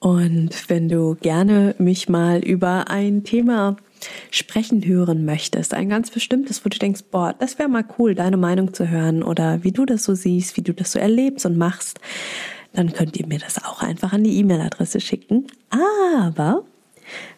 Und 0.00 0.68
wenn 0.68 0.88
du 0.88 1.16
gerne 1.20 1.74
mich 1.78 2.08
mal 2.08 2.40
über 2.40 2.90
ein 2.90 3.24
Thema 3.24 3.76
sprechen 4.30 4.84
hören 4.84 5.24
möchtest, 5.24 5.74
ein 5.74 5.88
ganz 5.88 6.10
bestimmtes, 6.10 6.64
wo 6.64 6.68
du 6.68 6.78
denkst, 6.78 7.04
boah, 7.10 7.34
das 7.38 7.58
wäre 7.58 7.68
mal 7.68 7.84
cool, 7.98 8.14
deine 8.14 8.36
Meinung 8.36 8.74
zu 8.74 8.88
hören 8.88 9.22
oder 9.22 9.64
wie 9.64 9.72
du 9.72 9.84
das 9.86 10.04
so 10.04 10.14
siehst, 10.14 10.56
wie 10.56 10.62
du 10.62 10.72
das 10.72 10.92
so 10.92 10.98
erlebst 10.98 11.46
und 11.46 11.56
machst, 11.56 12.00
dann 12.72 12.92
könnt 12.92 13.16
ihr 13.16 13.26
mir 13.26 13.38
das 13.38 13.64
auch 13.64 13.82
einfach 13.82 14.12
an 14.12 14.24
die 14.24 14.38
E-Mail-Adresse 14.38 15.00
schicken. 15.00 15.46
Aber 15.70 16.64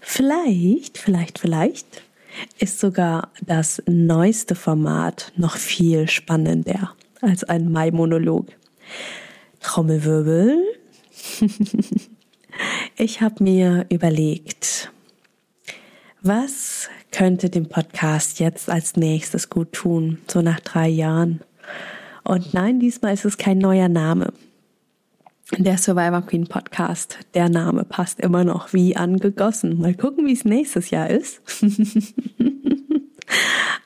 vielleicht, 0.00 0.98
vielleicht, 0.98 1.38
vielleicht 1.38 2.02
ist 2.58 2.80
sogar 2.80 3.30
das 3.40 3.82
neueste 3.86 4.54
Format 4.54 5.32
noch 5.36 5.56
viel 5.56 6.08
spannender 6.08 6.94
als 7.20 7.44
ein 7.44 7.70
Mai-Monolog. 7.70 8.46
Trommelwirbel. 9.60 10.62
ich 12.96 13.20
habe 13.20 13.42
mir 13.42 13.86
überlegt, 13.90 14.90
was 16.22 16.88
könnte 17.12 17.50
dem 17.50 17.68
Podcast 17.68 18.40
jetzt 18.40 18.68
als 18.68 18.96
nächstes 18.96 19.50
gut 19.50 19.72
tun, 19.72 20.18
so 20.26 20.42
nach 20.42 20.60
drei 20.60 20.88
Jahren? 20.88 21.40
Und 22.24 22.52
nein, 22.54 22.80
diesmal 22.80 23.14
ist 23.14 23.24
es 23.24 23.38
kein 23.38 23.58
neuer 23.58 23.88
Name. 23.88 24.32
Der 25.56 25.78
Survivor 25.78 26.22
Queen 26.22 26.46
Podcast, 26.46 27.18
der 27.32 27.48
Name 27.48 27.84
passt 27.84 28.20
immer 28.20 28.44
noch 28.44 28.74
wie 28.74 28.96
angegossen. 28.96 29.80
Mal 29.80 29.94
gucken, 29.94 30.26
wie 30.26 30.34
es 30.34 30.44
nächstes 30.44 30.90
Jahr 30.90 31.08
ist. 31.08 31.40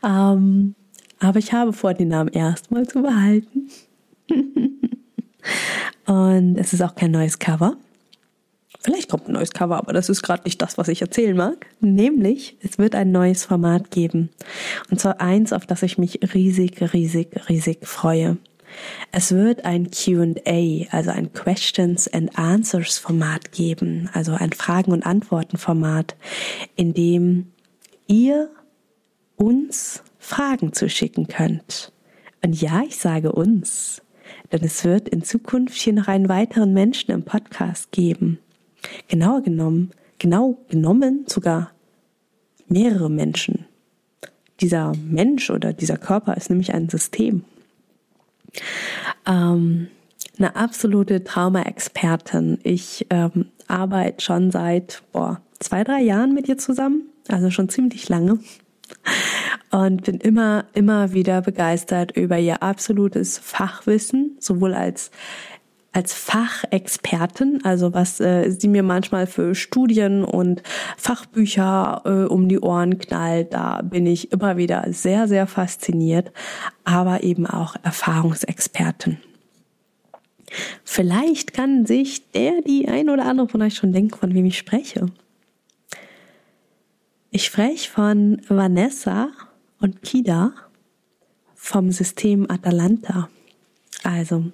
ähm, 0.05 0.75
aber 1.21 1.39
ich 1.39 1.53
habe 1.53 1.73
vor, 1.73 1.95
den 1.95 2.09
Namen 2.09 2.31
erstmal 2.31 2.89
zu 2.89 3.03
behalten. 3.03 3.69
Und 6.07 6.57
es 6.57 6.73
ist 6.73 6.83
auch 6.83 6.97
kein 6.97 7.13
neues 7.13 7.39
Cover. 7.39 7.77
Vielleicht 8.83 9.09
kommt 9.09 9.29
ein 9.29 9.35
neues 9.35 9.53
Cover, 9.53 9.77
aber 9.77 9.93
das 9.93 10.09
ist 10.09 10.23
gerade 10.23 10.43
nicht 10.45 10.61
das, 10.61 10.77
was 10.77 10.89
ich 10.89 11.03
erzählen 11.03 11.37
mag. 11.37 11.67
Nämlich, 11.81 12.57
es 12.61 12.79
wird 12.79 12.95
ein 12.95 13.13
neues 13.13 13.45
Format 13.45 13.91
geben. 13.91 14.31
Und 14.91 15.01
zwar 15.01 15.21
eins, 15.21 15.53
auf 15.53 15.67
das 15.67 15.83
ich 15.83 15.99
mich 15.99 16.19
riesig, 16.35 16.93
riesig, 16.93 17.49
riesig 17.49 17.87
freue. 17.87 18.39
Es 19.13 19.33
wird 19.33 19.65
ein 19.65 19.91
QA, 19.91 20.87
also 20.91 21.11
ein 21.11 21.33
Questions 21.33 22.09
and 22.09 22.37
Answers 22.39 22.99
Format 22.99 23.53
geben, 23.53 24.09
also 24.15 24.33
ein 24.33 24.53
Fragen- 24.53 24.93
und 24.93 25.05
Antworten-Format, 25.05 26.17
in 26.75 26.95
dem 26.95 27.53
ihr 28.09 28.51
uns 29.37 30.03
Fragen 30.19 30.73
zuschicken 30.73 31.29
könnt. 31.29 31.93
Und 32.43 32.61
ja, 32.61 32.83
ich 32.87 32.97
sage 32.97 33.33
uns, 33.33 34.03
denn 34.51 34.65
es 34.65 34.85
wird 34.85 35.09
in 35.09 35.23
Zukunft 35.23 35.81
hier 35.81 35.93
noch 35.93 36.09
einen 36.09 36.29
weiteren 36.29 36.73
Menschen 36.73 37.13
im 37.13 37.25
Podcast 37.25 37.93
geben. 37.93 38.39
Genauer 39.09 39.43
genommen, 39.43 39.91
genau 40.19 40.59
genommen 40.69 41.25
sogar 41.29 41.71
mehrere 42.69 43.11
Menschen. 43.11 43.67
Dieser 44.61 44.93
Mensch 44.97 45.51
oder 45.51 45.73
dieser 45.73 45.97
Körper 45.97 46.37
ist 46.37 46.51
nämlich 46.51 46.73
ein 46.73 46.89
System. 46.89 47.45
Ähm, 49.27 49.89
eine 50.39 50.57
absolute 50.57 51.25
Trauma-Expertin. 51.25 52.59
Ich 52.63 53.07
ähm, 53.11 53.47
arbeite 53.69 54.23
schon 54.23 54.51
seit 54.51 55.03
boah, 55.13 55.41
zwei, 55.59 55.85
drei 55.85 56.01
Jahren 56.01 56.35
mit 56.35 56.49
ihr 56.49 56.59
zusammen, 56.59 57.03
also 57.29 57.51
schon 57.51 57.69
ziemlich 57.69 58.09
lange. 58.09 58.39
Und 59.71 60.05
bin 60.05 60.19
immer, 60.19 60.67
immer 60.75 61.13
wieder 61.13 61.41
begeistert 61.41 62.15
über 62.15 62.39
ihr 62.39 62.63
absolutes 62.63 63.39
Fachwissen, 63.39 64.37
sowohl 64.39 64.75
als 64.75 65.11
als 65.93 66.15
Fachexpertin, 66.15 67.61
also 67.65 67.93
was 67.93 68.19
äh, 68.19 68.51
sie 68.51 68.69
mir 68.69 68.83
manchmal 68.83 69.27
für 69.27 69.55
Studien 69.55 70.25
und 70.25 70.63
Fachbücher 70.97 72.03
äh, 72.05 72.33
um 72.33 72.49
die 72.49 72.61
Ohren 72.61 72.99
knallt, 72.99 73.53
da 73.53 73.83
bin 73.83 74.07
ich 74.07 74.33
immer 74.33 74.57
wieder 74.57 74.87
sehr, 74.91 75.29
sehr 75.29 75.47
fasziniert, 75.47 76.33
aber 76.85 77.23
eben 77.23 77.47
auch 77.47 77.77
Erfahrungsexpertin. 77.83 79.19
Vielleicht 80.85 81.53
kann 81.53 81.87
sich 81.87 82.31
der, 82.33 82.63
die 82.63 82.89
ein 82.89 83.11
oder 83.11 83.27
andere 83.27 83.49
von 83.49 83.63
euch 83.63 83.75
schon 83.75 83.93
denken, 83.93 84.17
von 84.17 84.35
wem 84.35 84.47
ich 84.47 84.59
spreche. 84.59 85.07
Ich 87.31 87.47
spreche 87.47 87.91
von 87.91 88.43
Vanessa 88.49 89.29
und 89.81 90.03
Kida 90.03 90.53
vom 91.55 91.91
System 91.91 92.51
Atalanta. 92.51 93.29
Also, 94.05 94.45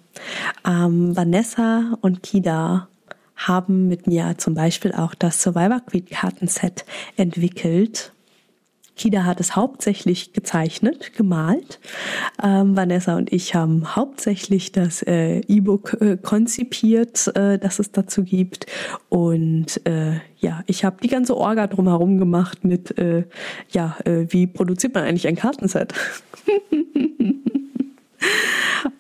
ähm, 0.67 1.17
Vanessa 1.17 1.97
und 2.01 2.23
Kida 2.23 2.89
haben 3.37 3.89
mit 3.89 4.07
mir 4.07 4.35
zum 4.37 4.55
Beispiel 4.55 4.93
auch 4.93 5.15
das 5.15 5.43
Survivor 5.43 5.81
Queen 5.81 6.07
Kartenset 6.07 6.85
entwickelt. 7.17 8.13
Kida 8.97 9.25
hat 9.25 9.39
es 9.39 9.55
hauptsächlich 9.55 10.33
gezeichnet, 10.33 11.15
gemalt. 11.15 11.79
Ähm, 12.43 12.77
Vanessa 12.77 13.17
und 13.17 13.33
ich 13.33 13.55
haben 13.55 13.95
hauptsächlich 13.95 14.73
das 14.73 15.03
äh, 15.03 15.39
E-Book 15.47 15.97
äh, 16.01 16.17
konzipiert, 16.17 17.29
äh, 17.37 17.59
das 17.59 17.79
es 17.79 17.93
dazu 17.93 18.25
gibt. 18.25 18.67
Und 19.09 19.87
äh, 19.87 20.15
ja, 20.41 20.65
ich 20.67 20.85
habe 20.85 20.97
die 21.01 21.09
ganze 21.09 21.37
Orga 21.37 21.69
drumherum 21.69 22.19
gemacht 22.19 22.65
mit, 22.65 22.99
äh, 22.99 23.25
ja, 23.71 23.97
äh, 24.05 24.27
wie 24.31 24.49
produziert 24.49 24.95
man 24.95 25.05
eigentlich 25.05 25.29
ein 25.29 25.37
Kartenset? 25.37 25.95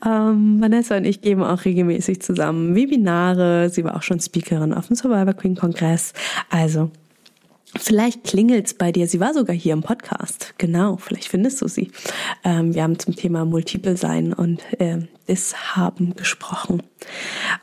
Ähm, 0.04 0.60
Vanessa 0.60 0.96
und 0.96 1.04
ich 1.04 1.20
geben 1.20 1.42
auch 1.42 1.64
regelmäßig 1.64 2.20
zusammen 2.22 2.74
Webinare. 2.74 3.70
Sie 3.70 3.84
war 3.84 3.96
auch 3.96 4.02
schon 4.02 4.20
Speakerin 4.20 4.74
auf 4.74 4.88
dem 4.88 4.96
Survivor 4.96 5.34
Queen 5.34 5.56
Kongress. 5.56 6.12
Also 6.50 6.90
Vielleicht 7.76 8.24
klingelt's 8.24 8.72
bei 8.72 8.92
dir. 8.92 9.06
Sie 9.06 9.20
war 9.20 9.34
sogar 9.34 9.54
hier 9.54 9.74
im 9.74 9.82
Podcast. 9.82 10.54
Genau, 10.56 10.96
vielleicht 10.96 11.28
findest 11.28 11.60
du 11.60 11.68
sie. 11.68 11.90
Ähm, 12.42 12.74
wir 12.74 12.82
haben 12.82 12.98
zum 12.98 13.14
Thema 13.14 13.44
Multiple 13.44 13.96
Sein 13.96 14.32
und 14.32 14.62
äh, 14.80 15.00
das 15.26 15.76
haben 15.76 16.16
gesprochen. 16.16 16.82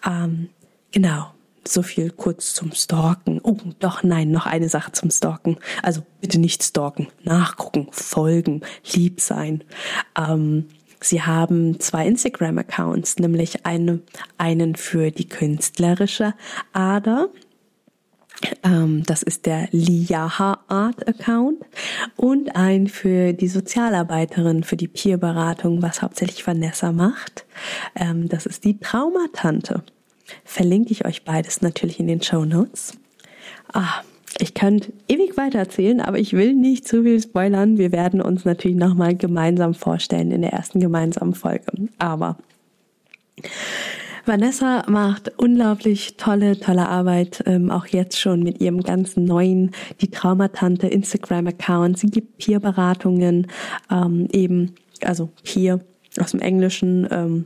Ähm, 0.06 0.50
genau. 0.92 1.32
So 1.68 1.82
viel 1.82 2.12
kurz 2.12 2.54
zum 2.54 2.74
Stalken. 2.74 3.42
Oh, 3.42 3.58
doch, 3.80 4.04
nein, 4.04 4.30
noch 4.30 4.46
eine 4.46 4.70
Sache 4.70 4.92
zum 4.92 5.10
Stalken. 5.10 5.58
Also 5.82 6.04
bitte 6.22 6.40
nicht 6.40 6.64
stalken, 6.64 7.08
nachgucken, 7.24 7.88
folgen, 7.90 8.62
lieb 8.94 9.20
sein. 9.20 9.64
Ähm, 10.16 10.68
Sie 11.06 11.22
haben 11.22 11.80
zwei 11.80 12.08
Instagram-Accounts, 12.08 13.18
nämlich 13.20 13.66
eine, 13.66 14.00
einen 14.40 14.76
für 14.76 15.12
die 15.12 15.30
künstlerische 15.30 16.34
Ader. 16.74 17.30
Ähm, 18.64 19.04
das 19.06 19.22
ist 19.22 19.46
der 19.46 19.68
Liaha 19.72 20.60
Art 20.68 21.08
Account 21.08 21.64
und 22.16 22.56
ein 22.56 22.88
für 22.88 23.34
die 23.34 23.48
Sozialarbeiterin, 23.48 24.64
für 24.64 24.78
die 24.78 24.88
Peerberatung, 24.88 25.84
was 25.84 26.02
hauptsächlich 26.02 26.46
Vanessa 26.48 26.92
macht. 26.92 27.46
Ähm, 27.96 28.28
das 28.28 28.48
ist 28.48 28.64
die 28.64 28.80
Traumatante. 28.80 29.84
Verlinke 30.44 30.92
ich 30.92 31.06
euch 31.06 31.24
beides 31.24 31.62
natürlich 31.62 32.00
in 32.00 32.08
den 32.08 32.24
Show 32.24 32.46
Notes. 32.46 32.98
Ah, 33.72 34.02
ich 34.40 34.54
könnte 34.54 34.92
ewig 35.08 35.38
weiter 35.38 35.60
erzählen, 35.60 36.02
aber 36.02 36.20
ich 36.20 36.34
will 36.34 36.54
nicht 36.54 36.88
zu 36.88 37.04
viel 37.04 37.22
spoilern. 37.22 37.78
Wir 37.78 37.92
werden 37.92 38.22
uns 38.22 38.44
natürlich 38.44 38.78
nochmal 38.78 39.16
gemeinsam 39.16 39.74
vorstellen 39.74 40.32
in 40.32 40.42
der 40.42 40.52
ersten 40.52 40.80
gemeinsamen 40.80 41.34
Folge. 41.34 41.66
Aber 42.00 42.38
Vanessa 44.26 44.84
macht 44.90 45.32
unglaublich 45.38 46.18
tolle, 46.18 46.60
tolle 46.60 46.90
Arbeit, 46.90 47.44
ähm, 47.46 47.70
auch 47.70 47.86
jetzt 47.86 48.20
schon 48.20 48.42
mit 48.42 48.60
ihrem 48.60 48.82
ganzen 48.82 49.24
neuen, 49.24 49.72
die 50.02 50.10
Traumatante 50.10 50.88
Instagram-Account. 50.88 52.00
Sie 52.00 52.08
gibt 52.08 52.40
Peer-Beratungen, 52.40 53.48
ähm, 53.92 54.28
eben, 54.32 54.74
also 55.02 55.30
Peer 55.44 55.80
aus 56.20 56.32
dem 56.32 56.40
Englischen, 56.40 57.08
ähm, 57.12 57.46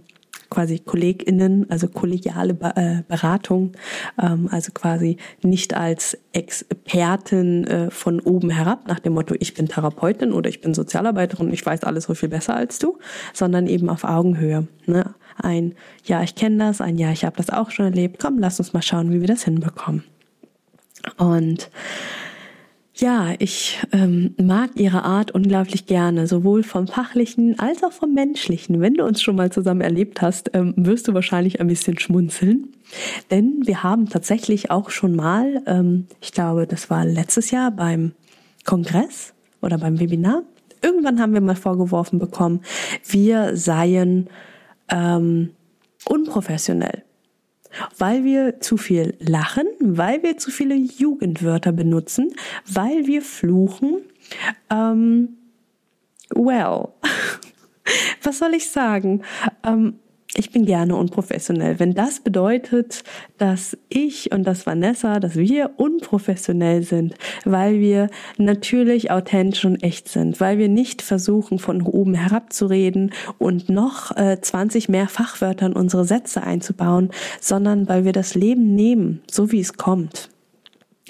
quasi 0.49 0.79
KollegInnen, 0.79 1.69
also 1.69 1.87
kollegiale 1.87 2.57
äh, 2.75 3.03
Beratung, 3.07 3.73
ähm, 4.21 4.47
also 4.51 4.71
quasi 4.71 5.17
nicht 5.41 5.75
als 5.75 6.17
Expertin 6.33 7.65
äh, 7.67 7.91
von 7.91 8.19
oben 8.19 8.49
herab 8.49 8.87
nach 8.87 8.99
dem 8.99 9.13
Motto, 9.13 9.35
ich 9.39 9.53
bin 9.53 9.67
Therapeutin 9.67 10.31
oder 10.31 10.49
ich 10.49 10.61
bin 10.61 10.73
Sozialarbeiterin 10.73 11.51
ich 11.53 11.65
weiß 11.65 11.83
alles 11.83 12.05
so 12.05 12.13
viel 12.13 12.29
besser 12.29 12.55
als 12.55 12.79
du, 12.79 12.97
sondern 13.33 13.67
eben 13.67 13.89
auf 13.89 14.03
Augenhöhe. 14.03 14.67
Ne? 14.85 15.13
Ein 15.37 15.75
Ja, 16.05 16.23
ich 16.23 16.35
kenne 16.35 16.57
das, 16.57 16.81
ein 16.81 16.97
Ja, 16.97 17.11
ich 17.11 17.23
habe 17.25 17.37
das 17.37 17.49
auch 17.49 17.71
schon 17.71 17.85
erlebt. 17.85 18.17
Komm, 18.19 18.39
lass 18.39 18.59
uns 18.59 18.73
mal 18.73 18.81
schauen, 18.81 19.11
wie 19.11 19.21
wir 19.21 19.27
das 19.27 19.43
hinbekommen. 19.43 20.03
Und 21.17 21.69
ja, 22.99 23.33
ich 23.39 23.79
ähm, 23.91 24.35
mag 24.37 24.71
ihre 24.75 25.03
Art 25.03 25.31
unglaublich 25.31 25.85
gerne, 25.85 26.27
sowohl 26.27 26.63
vom 26.63 26.87
fachlichen 26.87 27.57
als 27.59 27.83
auch 27.83 27.91
vom 27.91 28.13
menschlichen. 28.13 28.81
Wenn 28.81 28.95
du 28.95 29.05
uns 29.05 29.21
schon 29.21 29.35
mal 29.35 29.51
zusammen 29.51 29.81
erlebt 29.81 30.21
hast, 30.21 30.51
ähm, 30.53 30.73
wirst 30.77 31.07
du 31.07 31.13
wahrscheinlich 31.13 31.59
ein 31.59 31.67
bisschen 31.67 31.97
schmunzeln. 31.99 32.69
Denn 33.31 33.61
wir 33.65 33.83
haben 33.83 34.09
tatsächlich 34.09 34.71
auch 34.71 34.89
schon 34.89 35.15
mal, 35.15 35.61
ähm, 35.65 36.07
ich 36.21 36.31
glaube, 36.31 36.67
das 36.67 36.89
war 36.89 37.05
letztes 37.05 37.51
Jahr 37.51 37.71
beim 37.71 38.13
Kongress 38.65 39.33
oder 39.61 39.77
beim 39.77 39.99
Webinar, 39.99 40.43
irgendwann 40.81 41.19
haben 41.19 41.33
wir 41.33 41.41
mal 41.41 41.55
vorgeworfen 41.55 42.19
bekommen, 42.19 42.61
wir 43.07 43.55
seien 43.55 44.27
ähm, 44.89 45.51
unprofessionell 46.05 47.03
weil 47.97 48.23
wir 48.23 48.59
zu 48.59 48.77
viel 48.77 49.15
lachen, 49.19 49.67
weil 49.79 50.23
wir 50.23 50.37
zu 50.37 50.51
viele 50.51 50.75
Jugendwörter 50.75 51.71
benutzen, 51.71 52.33
weil 52.65 53.07
wir 53.07 53.21
fluchen. 53.21 54.01
Ähm, 54.69 55.37
well, 56.33 56.89
was 58.23 58.39
soll 58.39 58.53
ich 58.53 58.69
sagen? 58.69 59.23
Ähm, 59.63 59.99
ich 60.35 60.51
bin 60.51 60.65
gerne 60.65 60.95
unprofessionell. 60.95 61.79
Wenn 61.79 61.95
das 61.95 62.19
bedeutet, 62.19 63.03
dass 63.39 63.77
ich 63.89 64.31
und 64.31 64.43
das 64.43 64.67
Vanessa, 64.67 65.19
dass 65.19 65.35
wir 65.35 65.71
unprofessionell 65.77 66.83
sind, 66.83 67.15
weil 67.45 67.79
wir 67.79 68.09
natürlich 68.37 69.09
authentisch 69.09 69.65
und 69.65 69.81
echt 69.81 70.07
sind, 70.07 70.39
weil 70.39 70.59
wir 70.59 70.69
nicht 70.69 71.01
versuchen, 71.01 71.57
von 71.57 71.81
oben 71.81 72.13
herab 72.13 72.53
zu 72.53 72.67
reden 72.67 73.11
und 73.39 73.69
noch 73.69 74.15
äh, 74.17 74.39
20 74.39 74.87
mehr 74.87 75.07
Fachwörter 75.07 75.65
in 75.65 75.73
unsere 75.73 76.05
Sätze 76.05 76.43
einzubauen, 76.43 77.09
sondern 77.41 77.89
weil 77.89 78.05
wir 78.05 78.13
das 78.13 78.35
Leben 78.35 78.75
nehmen, 78.75 79.21
so 79.29 79.51
wie 79.51 79.59
es 79.59 79.73
kommt 79.73 80.29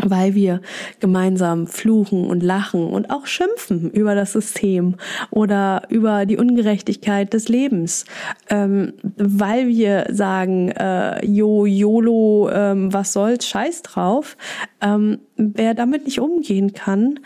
weil 0.05 0.35
wir 0.35 0.61
gemeinsam 0.99 1.67
fluchen 1.67 2.25
und 2.25 2.41
lachen 2.43 2.87
und 2.87 3.09
auch 3.09 3.25
schimpfen 3.25 3.91
über 3.91 4.15
das 4.15 4.33
System 4.33 4.95
oder 5.31 5.83
über 5.89 6.25
die 6.25 6.37
Ungerechtigkeit 6.37 7.33
des 7.33 7.49
Lebens, 7.49 8.05
ähm, 8.49 8.93
weil 9.17 9.67
wir 9.67 10.07
sagen, 10.09 10.69
äh, 10.69 11.25
jo, 11.25 11.65
YOLO, 11.65 12.49
ähm, 12.51 12.93
was 12.93 13.13
soll's, 13.13 13.47
scheiß 13.47 13.81
drauf. 13.83 14.37
Ähm, 14.81 15.19
wer 15.35 15.73
damit 15.73 16.05
nicht 16.05 16.19
umgehen 16.19 16.73
kann, 16.73 17.19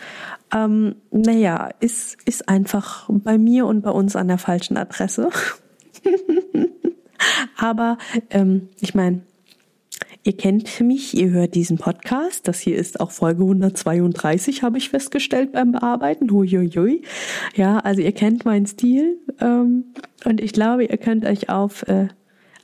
ähm, 0.53 0.95
naja, 1.11 1.69
ist, 1.79 2.17
ist 2.25 2.47
einfach 2.47 3.09
bei 3.09 3.37
mir 3.37 3.65
und 3.65 3.81
bei 3.81 3.91
uns 3.91 4.15
an 4.15 4.27
der 4.27 4.37
falschen 4.37 4.77
Adresse. 4.77 5.29
Aber 7.57 7.97
ähm, 8.29 8.69
ich 8.79 8.93
meine, 8.93 9.21
Ihr 10.25 10.37
kennt 10.37 10.79
mich, 10.79 11.13
ihr 11.17 11.31
hört 11.31 11.53
diesen 11.53 11.77
Podcast. 11.77 12.47
Das 12.47 12.61
hier 12.61 12.77
ist 12.77 13.01
auch 13.01 13.11
Folge 13.11 13.43
132, 13.43 14.63
habe 14.63 14.77
ich 14.77 14.89
festgestellt 14.89 15.51
beim 15.51 15.73
Bearbeiten. 15.73 16.31
Huiuiui. 16.31 17.01
Ja, 17.55 17.79
also 17.79 18.01
ihr 18.01 18.13
kennt 18.13 18.45
meinen 18.45 18.65
Stil. 18.65 19.17
Ähm, 19.41 19.83
und 20.23 20.39
ich 20.39 20.53
glaube, 20.53 20.85
ihr 20.85 20.97
könnt 20.97 21.25
euch 21.25 21.49
auf 21.49 21.85
äh, 21.89 22.07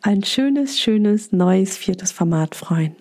ein 0.01 0.23
schönes, 0.23 0.79
schönes, 0.79 1.33
neues 1.33 1.75
viertes 1.75 2.13
Format 2.13 2.55
freuen. 2.55 2.95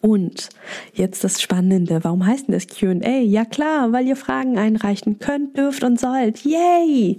Und 0.00 0.48
jetzt 0.94 1.24
das 1.24 1.42
Spannende. 1.42 2.04
Warum 2.04 2.24
heißt 2.24 2.46
denn 2.46 2.54
das 2.54 2.68
Q&A? 2.68 3.18
Ja 3.18 3.44
klar, 3.44 3.90
weil 3.90 4.06
ihr 4.06 4.16
Fragen 4.16 4.58
einreichen 4.58 5.18
könnt, 5.18 5.56
dürft 5.56 5.82
und 5.82 5.98
sollt. 5.98 6.44
Yay! 6.44 7.18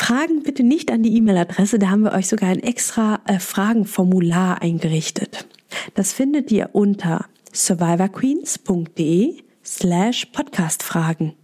Fragen 0.00 0.44
bitte 0.44 0.62
nicht 0.62 0.92
an 0.92 1.02
die 1.02 1.16
E-Mail-Adresse, 1.16 1.80
da 1.80 1.90
haben 1.90 2.04
wir 2.04 2.12
euch 2.12 2.28
sogar 2.28 2.50
ein 2.50 2.62
extra 2.62 3.20
äh, 3.26 3.40
Fragenformular 3.40 4.62
eingerichtet. 4.62 5.48
Das 5.94 6.12
findet 6.12 6.52
ihr 6.52 6.70
unter 6.72 7.26
survivorqueens.de 7.52 9.42
slash 9.64 10.26
podcastfragen. 10.26 11.34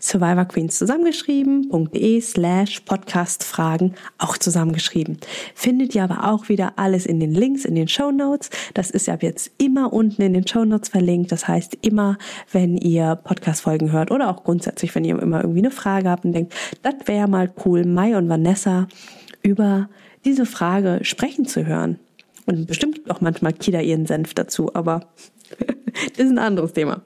Survivor 0.00 0.44
Queens 0.44 0.78
zusammengeschrieben.de 0.78 2.20
slash 2.20 2.80
podcastfragen 2.80 3.94
auch 4.18 4.38
zusammengeschrieben. 4.38 5.18
Findet 5.54 5.94
ihr 5.94 6.04
aber 6.04 6.30
auch 6.32 6.48
wieder 6.48 6.74
alles 6.76 7.06
in 7.06 7.20
den 7.20 7.32
Links, 7.32 7.64
in 7.64 7.74
den 7.74 7.88
Show 7.88 8.10
Notes. 8.10 8.50
Das 8.74 8.90
ist 8.90 9.08
ab 9.08 9.22
jetzt 9.22 9.50
immer 9.58 9.92
unten 9.92 10.22
in 10.22 10.34
den 10.34 10.46
Show 10.46 10.64
Notes 10.64 10.88
verlinkt. 10.88 11.32
Das 11.32 11.48
heißt, 11.48 11.78
immer 11.82 12.18
wenn 12.52 12.76
ihr 12.76 13.16
Podcast-Folgen 13.16 13.92
hört 13.92 14.10
oder 14.10 14.28
auch 14.30 14.44
grundsätzlich, 14.44 14.94
wenn 14.94 15.04
ihr 15.04 15.20
immer 15.20 15.40
irgendwie 15.40 15.60
eine 15.60 15.70
Frage 15.70 16.10
habt 16.10 16.24
und 16.24 16.32
denkt, 16.32 16.54
das 16.82 16.94
wäre 17.06 17.28
mal 17.28 17.52
cool, 17.64 17.84
Mai 17.84 18.16
und 18.16 18.28
Vanessa 18.28 18.88
über 19.42 19.88
diese 20.24 20.46
Frage 20.46 21.00
sprechen 21.02 21.44
zu 21.44 21.66
hören. 21.66 21.98
Und 22.46 22.66
bestimmt 22.66 23.10
auch 23.10 23.20
manchmal 23.20 23.52
Kida 23.52 23.80
ihren 23.80 24.06
Senf 24.06 24.34
dazu, 24.34 24.74
aber 24.74 25.00
das 26.16 26.26
ist 26.26 26.30
ein 26.30 26.38
anderes 26.38 26.72
Thema. 26.72 27.02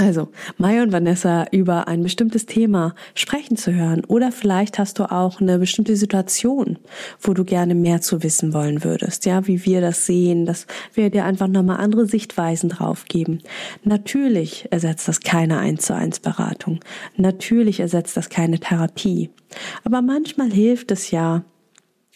Also, 0.00 0.28
Maya 0.58 0.82
und 0.82 0.92
Vanessa 0.92 1.46
über 1.52 1.86
ein 1.86 2.02
bestimmtes 2.02 2.46
Thema 2.46 2.94
sprechen 3.14 3.56
zu 3.56 3.72
hören. 3.72 4.04
Oder 4.04 4.32
vielleicht 4.32 4.78
hast 4.78 4.98
du 4.98 5.10
auch 5.10 5.40
eine 5.40 5.58
bestimmte 5.58 5.96
Situation, 5.96 6.78
wo 7.20 7.34
du 7.34 7.44
gerne 7.44 7.74
mehr 7.74 8.00
zu 8.00 8.22
wissen 8.22 8.52
wollen 8.52 8.82
würdest. 8.82 9.26
Ja, 9.26 9.46
wie 9.46 9.64
wir 9.64 9.80
das 9.80 10.04
sehen, 10.04 10.44
dass 10.44 10.66
wir 10.94 11.10
dir 11.10 11.24
einfach 11.24 11.46
nochmal 11.46 11.78
andere 11.78 12.06
Sichtweisen 12.06 12.68
drauf 12.68 13.04
geben. 13.04 13.40
Natürlich 13.84 14.66
ersetzt 14.70 15.06
das 15.06 15.20
keine 15.20 15.58
1 15.58 15.82
zu 15.82 15.94
1 15.94 16.20
Beratung. 16.20 16.80
Natürlich 17.16 17.78
ersetzt 17.78 18.16
das 18.16 18.28
keine 18.28 18.58
Therapie. 18.58 19.30
Aber 19.84 20.02
manchmal 20.02 20.50
hilft 20.50 20.90
es 20.90 21.12
ja, 21.12 21.44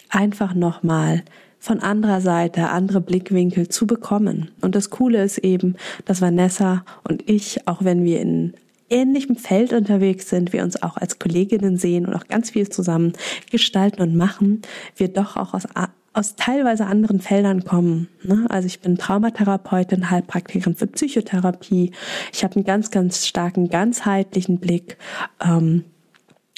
einfach 0.09 0.55
nochmal 0.55 1.23
von 1.61 1.81
anderer 1.81 2.21
Seite 2.21 2.71
andere 2.71 3.01
Blickwinkel 3.01 3.69
zu 3.69 3.87
bekommen. 3.87 4.51
Und 4.63 4.75
das 4.75 4.91
Coole 4.91 5.23
ist 5.23 5.39
eben, 5.39 5.77
dass 6.07 6.21
Vanessa 6.21 6.85
und 7.07 7.29
ich, 7.31 7.69
auch 7.69 7.85
wenn 7.85 8.03
wir 8.03 8.21
in 8.21 8.55
ähnlichem 8.89 9.37
Feld 9.37 9.73
unterwegs 9.73 10.29
sind, 10.29 10.53
wir 10.53 10.65
uns 10.65 10.83
auch 10.83 10.97
als 10.97 11.19
Kolleginnen 11.19 11.77
sehen 11.77 12.07
und 12.07 12.15
auch 12.15 12.27
ganz 12.27 12.51
viel 12.51 12.69
zusammen 12.69 13.13
gestalten 13.51 14.03
und 14.03 14.17
machen, 14.17 14.63
wir 14.97 15.09
doch 15.09 15.37
auch 15.37 15.55
aus 15.55 15.67
aus 16.13 16.35
teilweise 16.35 16.87
anderen 16.87 17.21
Feldern 17.21 17.65
kommen. 17.65 18.09
Ne? 18.25 18.47
Also 18.49 18.67
ich 18.67 18.81
bin 18.81 18.99
Traumatherapeutin, 18.99 20.11
Heilpraktikerin 20.11 20.75
für 20.75 20.89
Psychotherapie. 20.89 21.93
Ich 22.33 22.43
habe 22.43 22.57
einen 22.57 22.65
ganz, 22.65 22.91
ganz 22.91 23.27
starken 23.27 23.69
ganzheitlichen 23.69 24.59
Blick. 24.59 24.97
Ähm, 25.41 25.85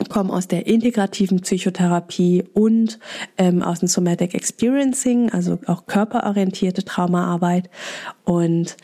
komme 0.08 0.32
aus 0.32 0.48
der 0.48 0.66
integrativen 0.66 1.40
Psychotherapie 1.40 2.44
und 2.54 2.98
ähm, 3.38 3.62
aus 3.62 3.80
dem 3.80 3.88
Somatic 3.88 4.34
Experiencing, 4.34 5.30
also 5.30 5.58
auch 5.66 5.86
körperorientierte 5.86 6.84
Traumaarbeit. 6.84 7.70
Und 8.24 8.76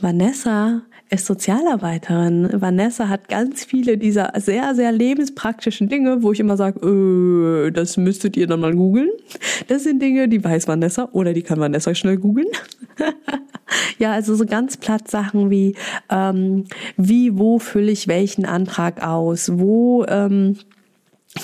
Vanessa 0.00 0.82
ist 1.10 1.26
Sozialarbeiterin. 1.26 2.48
Vanessa 2.60 3.08
hat 3.08 3.28
ganz 3.28 3.64
viele 3.64 3.98
dieser 3.98 4.32
sehr, 4.36 4.74
sehr 4.74 4.92
lebenspraktischen 4.92 5.88
Dinge, 5.88 6.22
wo 6.22 6.32
ich 6.32 6.40
immer 6.40 6.56
sage, 6.56 6.80
äh, 6.86 7.70
das 7.72 7.96
müsstet 7.96 8.36
ihr 8.36 8.46
dann 8.46 8.60
mal 8.60 8.74
googeln. 8.74 9.10
Das 9.66 9.82
sind 9.82 10.00
Dinge, 10.00 10.28
die 10.28 10.42
weiß 10.42 10.68
Vanessa 10.68 11.08
oder 11.12 11.32
die 11.32 11.42
kann 11.42 11.58
Vanessa 11.58 11.94
schnell 11.94 12.16
googeln. 12.16 12.48
ja, 14.00 14.12
also 14.12 14.34
so 14.34 14.46
ganz 14.46 14.78
platt 14.78 15.08
Sachen 15.08 15.50
wie, 15.50 15.76
ähm, 16.08 16.64
wie, 16.96 17.38
wo 17.38 17.58
fülle 17.58 17.92
ich 17.92 18.08
welchen 18.08 18.46
Antrag 18.46 19.02
aus, 19.02 19.52
wo, 19.58 20.04
ähm, 20.08 20.56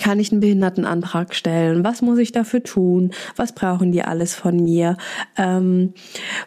kann 0.02 0.18
ich 0.18 0.32
einen 0.32 0.40
Behindertenantrag 0.40 1.32
stellen? 1.32 1.84
Was 1.84 2.02
muss 2.02 2.18
ich 2.18 2.32
dafür 2.32 2.62
tun? 2.62 3.12
Was 3.36 3.52
brauchen 3.52 3.92
die 3.92 4.02
alles 4.02 4.34
von 4.34 4.56
mir? 4.56 4.96
Ähm, 5.36 5.94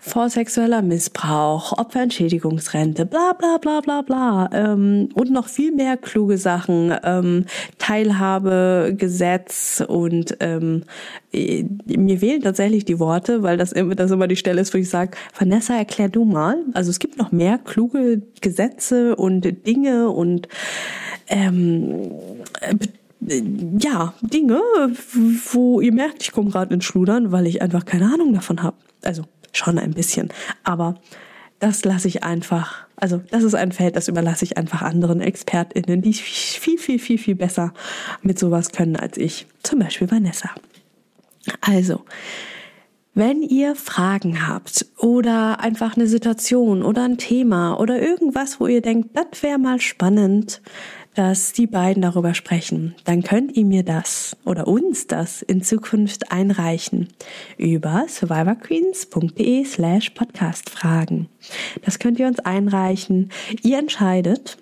vor 0.01 0.29
sexueller 0.29 0.81
Missbrauch, 0.81 1.77
Opferentschädigungsrente, 1.77 3.05
bla 3.05 3.33
bla 3.33 3.57
bla 3.57 3.79
bla 3.79 4.01
bla. 4.01 4.49
Ähm, 4.51 5.09
und 5.13 5.31
noch 5.31 5.47
viel 5.47 5.71
mehr 5.71 5.95
kluge 5.95 6.37
Sachen. 6.37 6.93
Ähm, 7.03 7.45
Teilhabegesetz 7.77 9.83
und 9.87 10.35
ähm, 10.41 10.83
mir 11.31 12.19
fehlen 12.19 12.41
tatsächlich 12.41 12.83
die 12.83 12.99
Worte, 12.99 13.41
weil 13.41 13.55
das 13.55 13.71
immer, 13.71 13.95
das 13.95 14.11
immer 14.11 14.27
die 14.27 14.35
Stelle 14.35 14.59
ist, 14.59 14.73
wo 14.73 14.77
ich 14.77 14.89
sage, 14.89 15.11
Vanessa, 15.37 15.77
erklär 15.77 16.09
du 16.09 16.25
mal. 16.25 16.57
Also 16.73 16.89
es 16.89 16.99
gibt 16.99 17.17
noch 17.17 17.31
mehr 17.31 17.57
kluge 17.57 18.21
Gesetze 18.41 19.15
und 19.15 19.65
Dinge 19.65 20.09
und 20.09 20.49
ähm, 21.27 22.11
ja, 23.21 24.13
Dinge, 24.21 24.61
wo 25.51 25.81
ihr 25.81 25.93
merkt, 25.93 26.23
ich 26.23 26.31
komme 26.31 26.51
gerade 26.51 26.73
ins 26.73 26.85
Schludern, 26.85 27.31
weil 27.31 27.47
ich 27.47 27.61
einfach 27.61 27.85
keine 27.85 28.05
Ahnung 28.05 28.33
davon 28.33 28.63
habe. 28.63 28.77
Also 29.03 29.23
schon 29.51 29.77
ein 29.77 29.93
bisschen. 29.93 30.29
Aber 30.63 30.95
das 31.59 31.83
lasse 31.83 32.07
ich 32.07 32.23
einfach, 32.23 32.87
also 32.95 33.21
das 33.29 33.43
ist 33.43 33.55
ein 33.55 33.71
Feld, 33.71 33.95
das 33.95 34.07
überlasse 34.07 34.45
ich 34.45 34.57
einfach 34.57 34.81
anderen 34.81 35.21
ExpertInnen, 35.21 36.01
die 36.01 36.13
viel, 36.13 36.77
viel, 36.77 36.99
viel, 36.99 37.17
viel 37.17 37.35
besser 37.35 37.73
mit 38.21 38.39
sowas 38.39 38.71
können 38.71 38.95
als 38.95 39.17
ich. 39.17 39.47
Zum 39.63 39.79
Beispiel 39.79 40.09
Vanessa. 40.09 40.49
Also, 41.61 42.03
wenn 43.13 43.41
ihr 43.41 43.75
Fragen 43.75 44.47
habt 44.47 44.85
oder 44.97 45.59
einfach 45.59 45.97
eine 45.97 46.07
Situation 46.07 46.83
oder 46.83 47.03
ein 47.03 47.17
Thema 47.17 47.77
oder 47.77 48.01
irgendwas, 48.01 48.61
wo 48.61 48.67
ihr 48.67 48.81
denkt, 48.81 49.09
das 49.13 49.43
wäre 49.43 49.59
mal 49.59 49.81
spannend, 49.81 50.61
dass 51.15 51.53
die 51.53 51.67
beiden 51.67 52.01
darüber 52.01 52.33
sprechen, 52.33 52.95
dann 53.03 53.23
könnt 53.23 53.57
ihr 53.57 53.65
mir 53.65 53.83
das 53.83 54.37
oder 54.45 54.67
uns 54.67 55.07
das 55.07 55.41
in 55.41 55.61
Zukunft 55.61 56.31
einreichen 56.31 57.09
über 57.57 58.05
survivorqueens.de 58.07 59.65
slash 59.65 60.11
podcastfragen. 60.11 61.27
Das 61.83 61.99
könnt 61.99 62.19
ihr 62.19 62.27
uns 62.27 62.39
einreichen. 62.39 63.31
Ihr 63.63 63.79
entscheidet, 63.79 64.57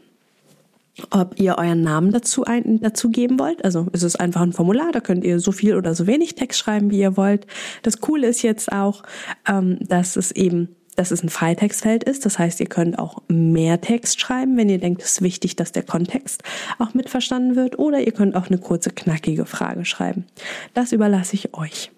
ob 1.12 1.40
ihr 1.40 1.58
euren 1.58 1.82
Namen 1.82 2.12
dazu, 2.12 2.44
ein, 2.46 2.80
dazu 2.82 3.10
geben 3.10 3.40
wollt. 3.40 3.64
Also 3.64 3.88
es 3.92 4.04
ist 4.04 4.20
einfach 4.20 4.42
ein 4.42 4.54
Formular, 4.54 4.92
da 4.92 5.00
könnt 5.00 5.24
ihr 5.24 5.40
so 5.40 5.52
viel 5.52 5.76
oder 5.76 5.94
so 5.94 6.08
wenig 6.08 6.36
Text 6.36 6.60
schreiben, 6.60 6.90
wie 6.92 7.00
ihr 7.00 7.18
wollt. 7.18 7.46
Das 7.84 8.02
Coole 8.02 8.28
ist 8.28 8.42
jetzt 8.42 8.72
auch, 8.72 9.04
ähm, 9.48 9.78
dass 9.82 10.16
es 10.16 10.32
eben 10.32 10.77
dass 10.98 11.12
es 11.12 11.24
ein 11.24 11.30
Freitextfeld 11.30 12.04
ist. 12.04 12.26
Das 12.26 12.38
heißt, 12.38 12.60
ihr 12.60 12.66
könnt 12.66 13.00
auch 13.00 13.22
mehr 13.30 13.80
Text 13.80 14.20
schreiben, 14.20 14.58
wenn 14.58 14.68
ihr 14.68 14.80
denkt, 14.80 15.02
es 15.02 15.14
ist 15.14 15.22
wichtig, 15.22 15.56
dass 15.56 15.72
der 15.72 15.84
Kontext 15.84 16.44
auch 16.80 16.94
mitverstanden 16.94 17.56
wird. 17.56 17.80
Oder 17.80 18.02
ihr 18.02 18.12
könnt 18.12 18.36
auch 18.36 18.48
eine 18.48 18.58
kurze, 18.58 18.90
knackige 18.90 19.46
Frage 19.46 19.86
schreiben. 19.86 20.26
Das 20.74 20.92
überlasse 20.92 21.36
ich 21.36 21.54
euch. 21.54 21.92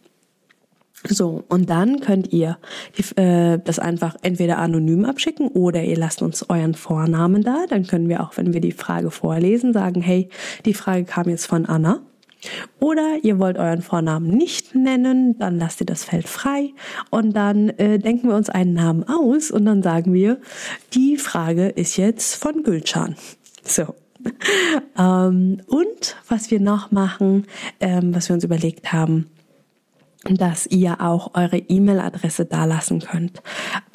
So, 1.08 1.46
und 1.48 1.70
dann 1.70 2.02
könnt 2.02 2.34
ihr 2.34 2.58
äh, 3.16 3.58
das 3.64 3.80
einfach 3.80 4.18
entweder 4.22 4.58
anonym 4.58 5.06
abschicken 5.06 5.48
oder 5.48 5.82
ihr 5.82 5.96
lasst 5.96 6.22
uns 6.22 6.50
euren 6.50 6.74
Vornamen 6.74 7.42
da. 7.42 7.66
Dann 7.70 7.88
können 7.88 8.10
wir 8.10 8.22
auch, 8.22 8.36
wenn 8.36 8.54
wir 8.54 8.60
die 8.60 8.74
Frage 8.74 9.12
vorlesen, 9.12 9.72
sagen, 9.72 10.02
hey, 10.02 10.28
die 10.66 10.74
Frage 10.74 11.06
kam 11.06 11.30
jetzt 11.30 11.46
von 11.46 11.66
Anna. 11.66 12.02
Oder 12.80 13.18
ihr 13.24 13.40
wollt 13.40 13.58
euren 13.58 13.82
Vornamen 13.82 14.30
nicht 14.30 14.76
nennen, 14.76 15.38
dann 15.40 15.58
lasst 15.58 15.82
ihr 15.82 15.86
das 15.86 16.04
Feld 16.04 16.28
frei 16.28 16.74
und 17.10 17.36
dann 17.36 17.70
äh, 17.70 18.00
denken 18.00 18.30
wir 18.30 18.36
uns 18.36 18.50
einen 18.50 18.74
Namen 18.74 19.04
aus 19.08 19.52
und 19.52 19.66
dann 19.66 19.84
sagen 19.84 20.14
wir, 20.14 20.40
die 20.94 21.18
Frage 21.18 21.68
ist 21.70 21.98
jetzt 21.98 22.36
von 22.36 22.64
Gülcan. 22.64 23.16
So. 23.64 23.96
ähm, 24.98 25.62
und 25.68 26.16
was 26.28 26.52
wir 26.52 26.60
noch 26.60 26.92
machen, 26.92 27.46
ähm, 27.80 28.14
was 28.14 28.30
wir 28.30 28.34
uns 28.34 28.44
überlegt 28.44 28.92
haben, 28.92 29.30
dass 30.26 30.66
ihr 30.68 31.00
auch 31.00 31.34
eure 31.34 31.58
E-Mail-Adresse 31.58 32.46
dalassen 32.46 33.00
könnt. 33.00 33.42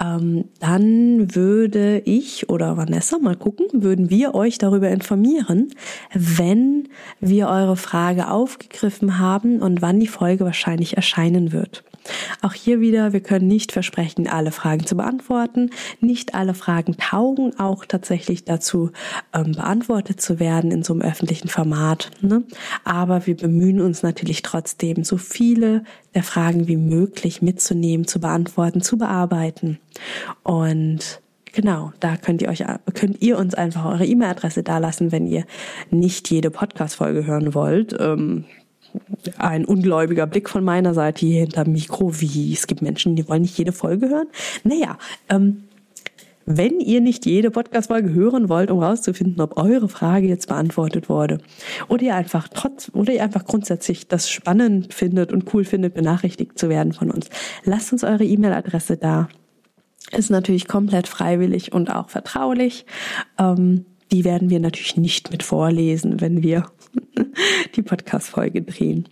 Ähm, 0.02 0.46
dann 0.58 1.34
würde 1.34 2.00
ich 2.00 2.48
oder 2.48 2.76
Vanessa 2.76 3.18
mal 3.18 3.36
gucken, 3.36 3.66
würden 3.82 4.08
wir 4.08 4.34
euch 4.34 4.56
darüber 4.56 4.88
informieren, 4.88 5.70
wenn 6.14 6.88
wir 7.20 7.48
eure 7.48 7.76
Frage 7.76 8.30
aufgegriffen 8.30 9.18
haben 9.18 9.60
und 9.60 9.82
wann 9.82 10.00
die 10.00 10.06
Folge 10.06 10.44
wahrscheinlich 10.44 10.96
erscheinen 10.96 11.52
wird. 11.52 11.84
Auch 12.42 12.52
hier 12.52 12.80
wieder, 12.80 13.12
wir 13.12 13.20
können 13.20 13.46
nicht 13.46 13.72
versprechen, 13.72 14.28
alle 14.28 14.52
Fragen 14.52 14.86
zu 14.86 14.96
beantworten. 14.96 15.70
Nicht 16.00 16.34
alle 16.34 16.54
Fragen 16.54 16.96
taugen 16.96 17.58
auch 17.58 17.84
tatsächlich 17.84 18.44
dazu, 18.44 18.90
ähm, 19.32 19.52
beantwortet 19.52 20.20
zu 20.20 20.38
werden 20.38 20.70
in 20.70 20.82
so 20.82 20.92
einem 20.92 21.02
öffentlichen 21.02 21.48
Format. 21.48 22.10
Ne? 22.20 22.44
Aber 22.84 23.26
wir 23.26 23.36
bemühen 23.36 23.80
uns 23.80 24.02
natürlich 24.02 24.42
trotzdem, 24.42 25.04
so 25.04 25.16
viele 25.16 25.84
der 26.14 26.22
Fragen 26.22 26.68
wie 26.68 26.76
möglich 26.76 27.42
mitzunehmen, 27.42 28.06
zu 28.06 28.20
beantworten, 28.20 28.82
zu 28.82 28.98
bearbeiten. 28.98 29.78
Und 30.42 31.20
Genau, 31.54 31.92
da 32.00 32.16
könnt 32.16 32.42
ihr 32.42 32.48
euch, 32.48 32.64
könnt 32.94 33.22
ihr 33.22 33.38
uns 33.38 33.54
einfach 33.54 33.84
eure 33.84 34.04
E-Mail-Adresse 34.04 34.64
dalassen, 34.64 35.12
wenn 35.12 35.28
ihr 35.28 35.44
nicht 35.88 36.28
jede 36.28 36.50
Podcast-Folge 36.50 37.26
hören 37.26 37.54
wollt. 37.54 37.94
Ähm, 37.96 38.44
ein 39.38 39.64
ungläubiger 39.64 40.26
Blick 40.26 40.48
von 40.48 40.64
meiner 40.64 40.94
Seite 40.94 41.26
hier 41.26 41.40
hinter 41.40 41.68
Mikro, 41.68 42.20
wie 42.20 42.52
es 42.52 42.66
gibt 42.66 42.82
Menschen, 42.82 43.16
die 43.16 43.28
wollen 43.28 43.42
nicht 43.42 43.58
jede 43.58 43.72
Folge 43.72 44.08
hören. 44.08 44.28
Naja, 44.62 44.98
ähm, 45.28 45.64
wenn 46.46 46.80
ihr 46.80 47.00
nicht 47.00 47.24
jede 47.24 47.50
Podcast-Folge 47.50 48.12
hören 48.12 48.50
wollt, 48.50 48.70
um 48.70 48.82
rauszufinden, 48.82 49.40
ob 49.40 49.56
eure 49.56 49.88
Frage 49.88 50.26
jetzt 50.26 50.48
beantwortet 50.48 51.08
wurde, 51.08 51.38
oder 51.88 52.02
ihr 52.02 52.14
einfach 52.14 52.48
trotz, 52.48 52.90
oder 52.92 53.14
ihr 53.14 53.22
einfach 53.22 53.46
grundsätzlich 53.46 54.08
das 54.08 54.28
spannend 54.28 54.92
findet 54.92 55.32
und 55.32 55.52
cool 55.54 55.64
findet, 55.64 55.94
benachrichtigt 55.94 56.58
zu 56.58 56.68
werden 56.68 56.92
von 56.92 57.10
uns, 57.10 57.30
lasst 57.64 57.92
uns 57.92 58.04
eure 58.04 58.24
E-Mail-Adresse 58.24 58.98
da. 58.98 59.28
Ist 60.12 60.30
natürlich 60.30 60.68
komplett 60.68 61.08
freiwillig 61.08 61.72
und 61.72 61.90
auch 61.90 62.10
vertraulich. 62.10 62.84
Ähm, 63.38 63.86
die 64.14 64.24
werden 64.24 64.48
wir 64.48 64.60
natürlich 64.60 64.96
nicht 64.96 65.32
mit 65.32 65.42
vorlesen, 65.42 66.20
wenn 66.20 66.40
wir 66.40 66.66
die 67.74 67.82
Podcast-Folge 67.82 68.62
drehen. 68.62 69.08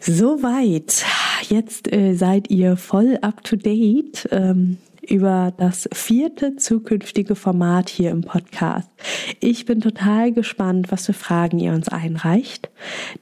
Soweit. 0.00 1.04
Jetzt 1.48 1.92
äh, 1.92 2.14
seid 2.14 2.50
ihr 2.50 2.76
voll 2.76 3.18
up 3.22 3.44
to 3.44 3.54
date 3.54 4.28
ähm, 4.32 4.78
über 5.08 5.54
das 5.56 5.88
vierte 5.92 6.56
zukünftige 6.56 7.36
Format 7.36 7.88
hier 7.88 8.10
im 8.10 8.22
Podcast. 8.22 8.90
Ich 9.38 9.64
bin 9.64 9.80
total 9.80 10.32
gespannt, 10.32 10.90
was 10.90 11.06
für 11.06 11.12
Fragen 11.12 11.60
ihr 11.60 11.72
uns 11.72 11.88
einreicht. 11.88 12.70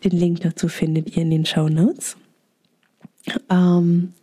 Den 0.04 0.12
Link 0.12 0.40
dazu 0.40 0.68
findet 0.68 1.14
ihr 1.14 1.22
in 1.22 1.30
den 1.30 1.44
Show 1.44 1.68
Notes. 1.68 2.16
Ähm, 3.50 4.14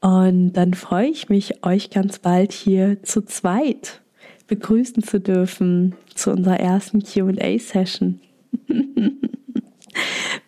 und 0.00 0.52
dann 0.52 0.74
freue 0.74 1.08
ich 1.08 1.28
mich, 1.28 1.64
euch 1.64 1.90
ganz 1.90 2.20
bald 2.20 2.52
hier 2.52 3.02
zu 3.02 3.22
zweit 3.22 4.03
begrüßen 4.46 5.02
zu 5.02 5.20
dürfen 5.20 5.94
zu 6.14 6.30
unserer 6.30 6.60
ersten 6.60 7.02
QA-Session. 7.02 8.20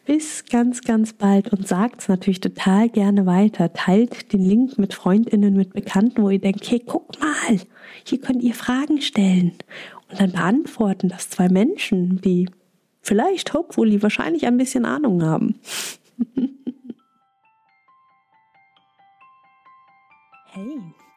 Bis 0.07 0.45
ganz, 0.45 0.83
ganz 0.83 1.13
bald 1.13 1.53
und 1.53 1.67
sagt 1.67 2.03
es 2.03 2.09
natürlich 2.09 2.41
total 2.41 2.89
gerne 2.89 3.27
weiter. 3.27 3.73
Teilt 3.73 4.33
den 4.33 4.43
Link 4.45 4.79
mit 4.79 4.95
Freundinnen, 4.95 5.55
mit 5.55 5.73
Bekannten, 5.73 6.23
wo 6.23 6.31
ihr 6.31 6.39
denkt, 6.39 6.71
hey, 6.71 6.81
guck 6.85 7.19
mal, 7.21 7.61
hier 8.05 8.21
könnt 8.21 8.43
ihr 8.43 8.55
Fragen 8.55 9.01
stellen. 9.01 9.53
Und 10.09 10.21
dann 10.21 10.33
beantworten 10.33 11.09
das 11.09 11.29
zwei 11.31 11.49
Menschen, 11.49 12.21
die 12.21 12.49
vielleicht, 13.03 13.53
hopefully, 13.55 14.03
wahrscheinlich 14.03 14.47
ein 14.47 14.57
bisschen 14.57 14.85
Ahnung 14.85 15.25
haben. 15.25 15.57
hey. 20.53 20.83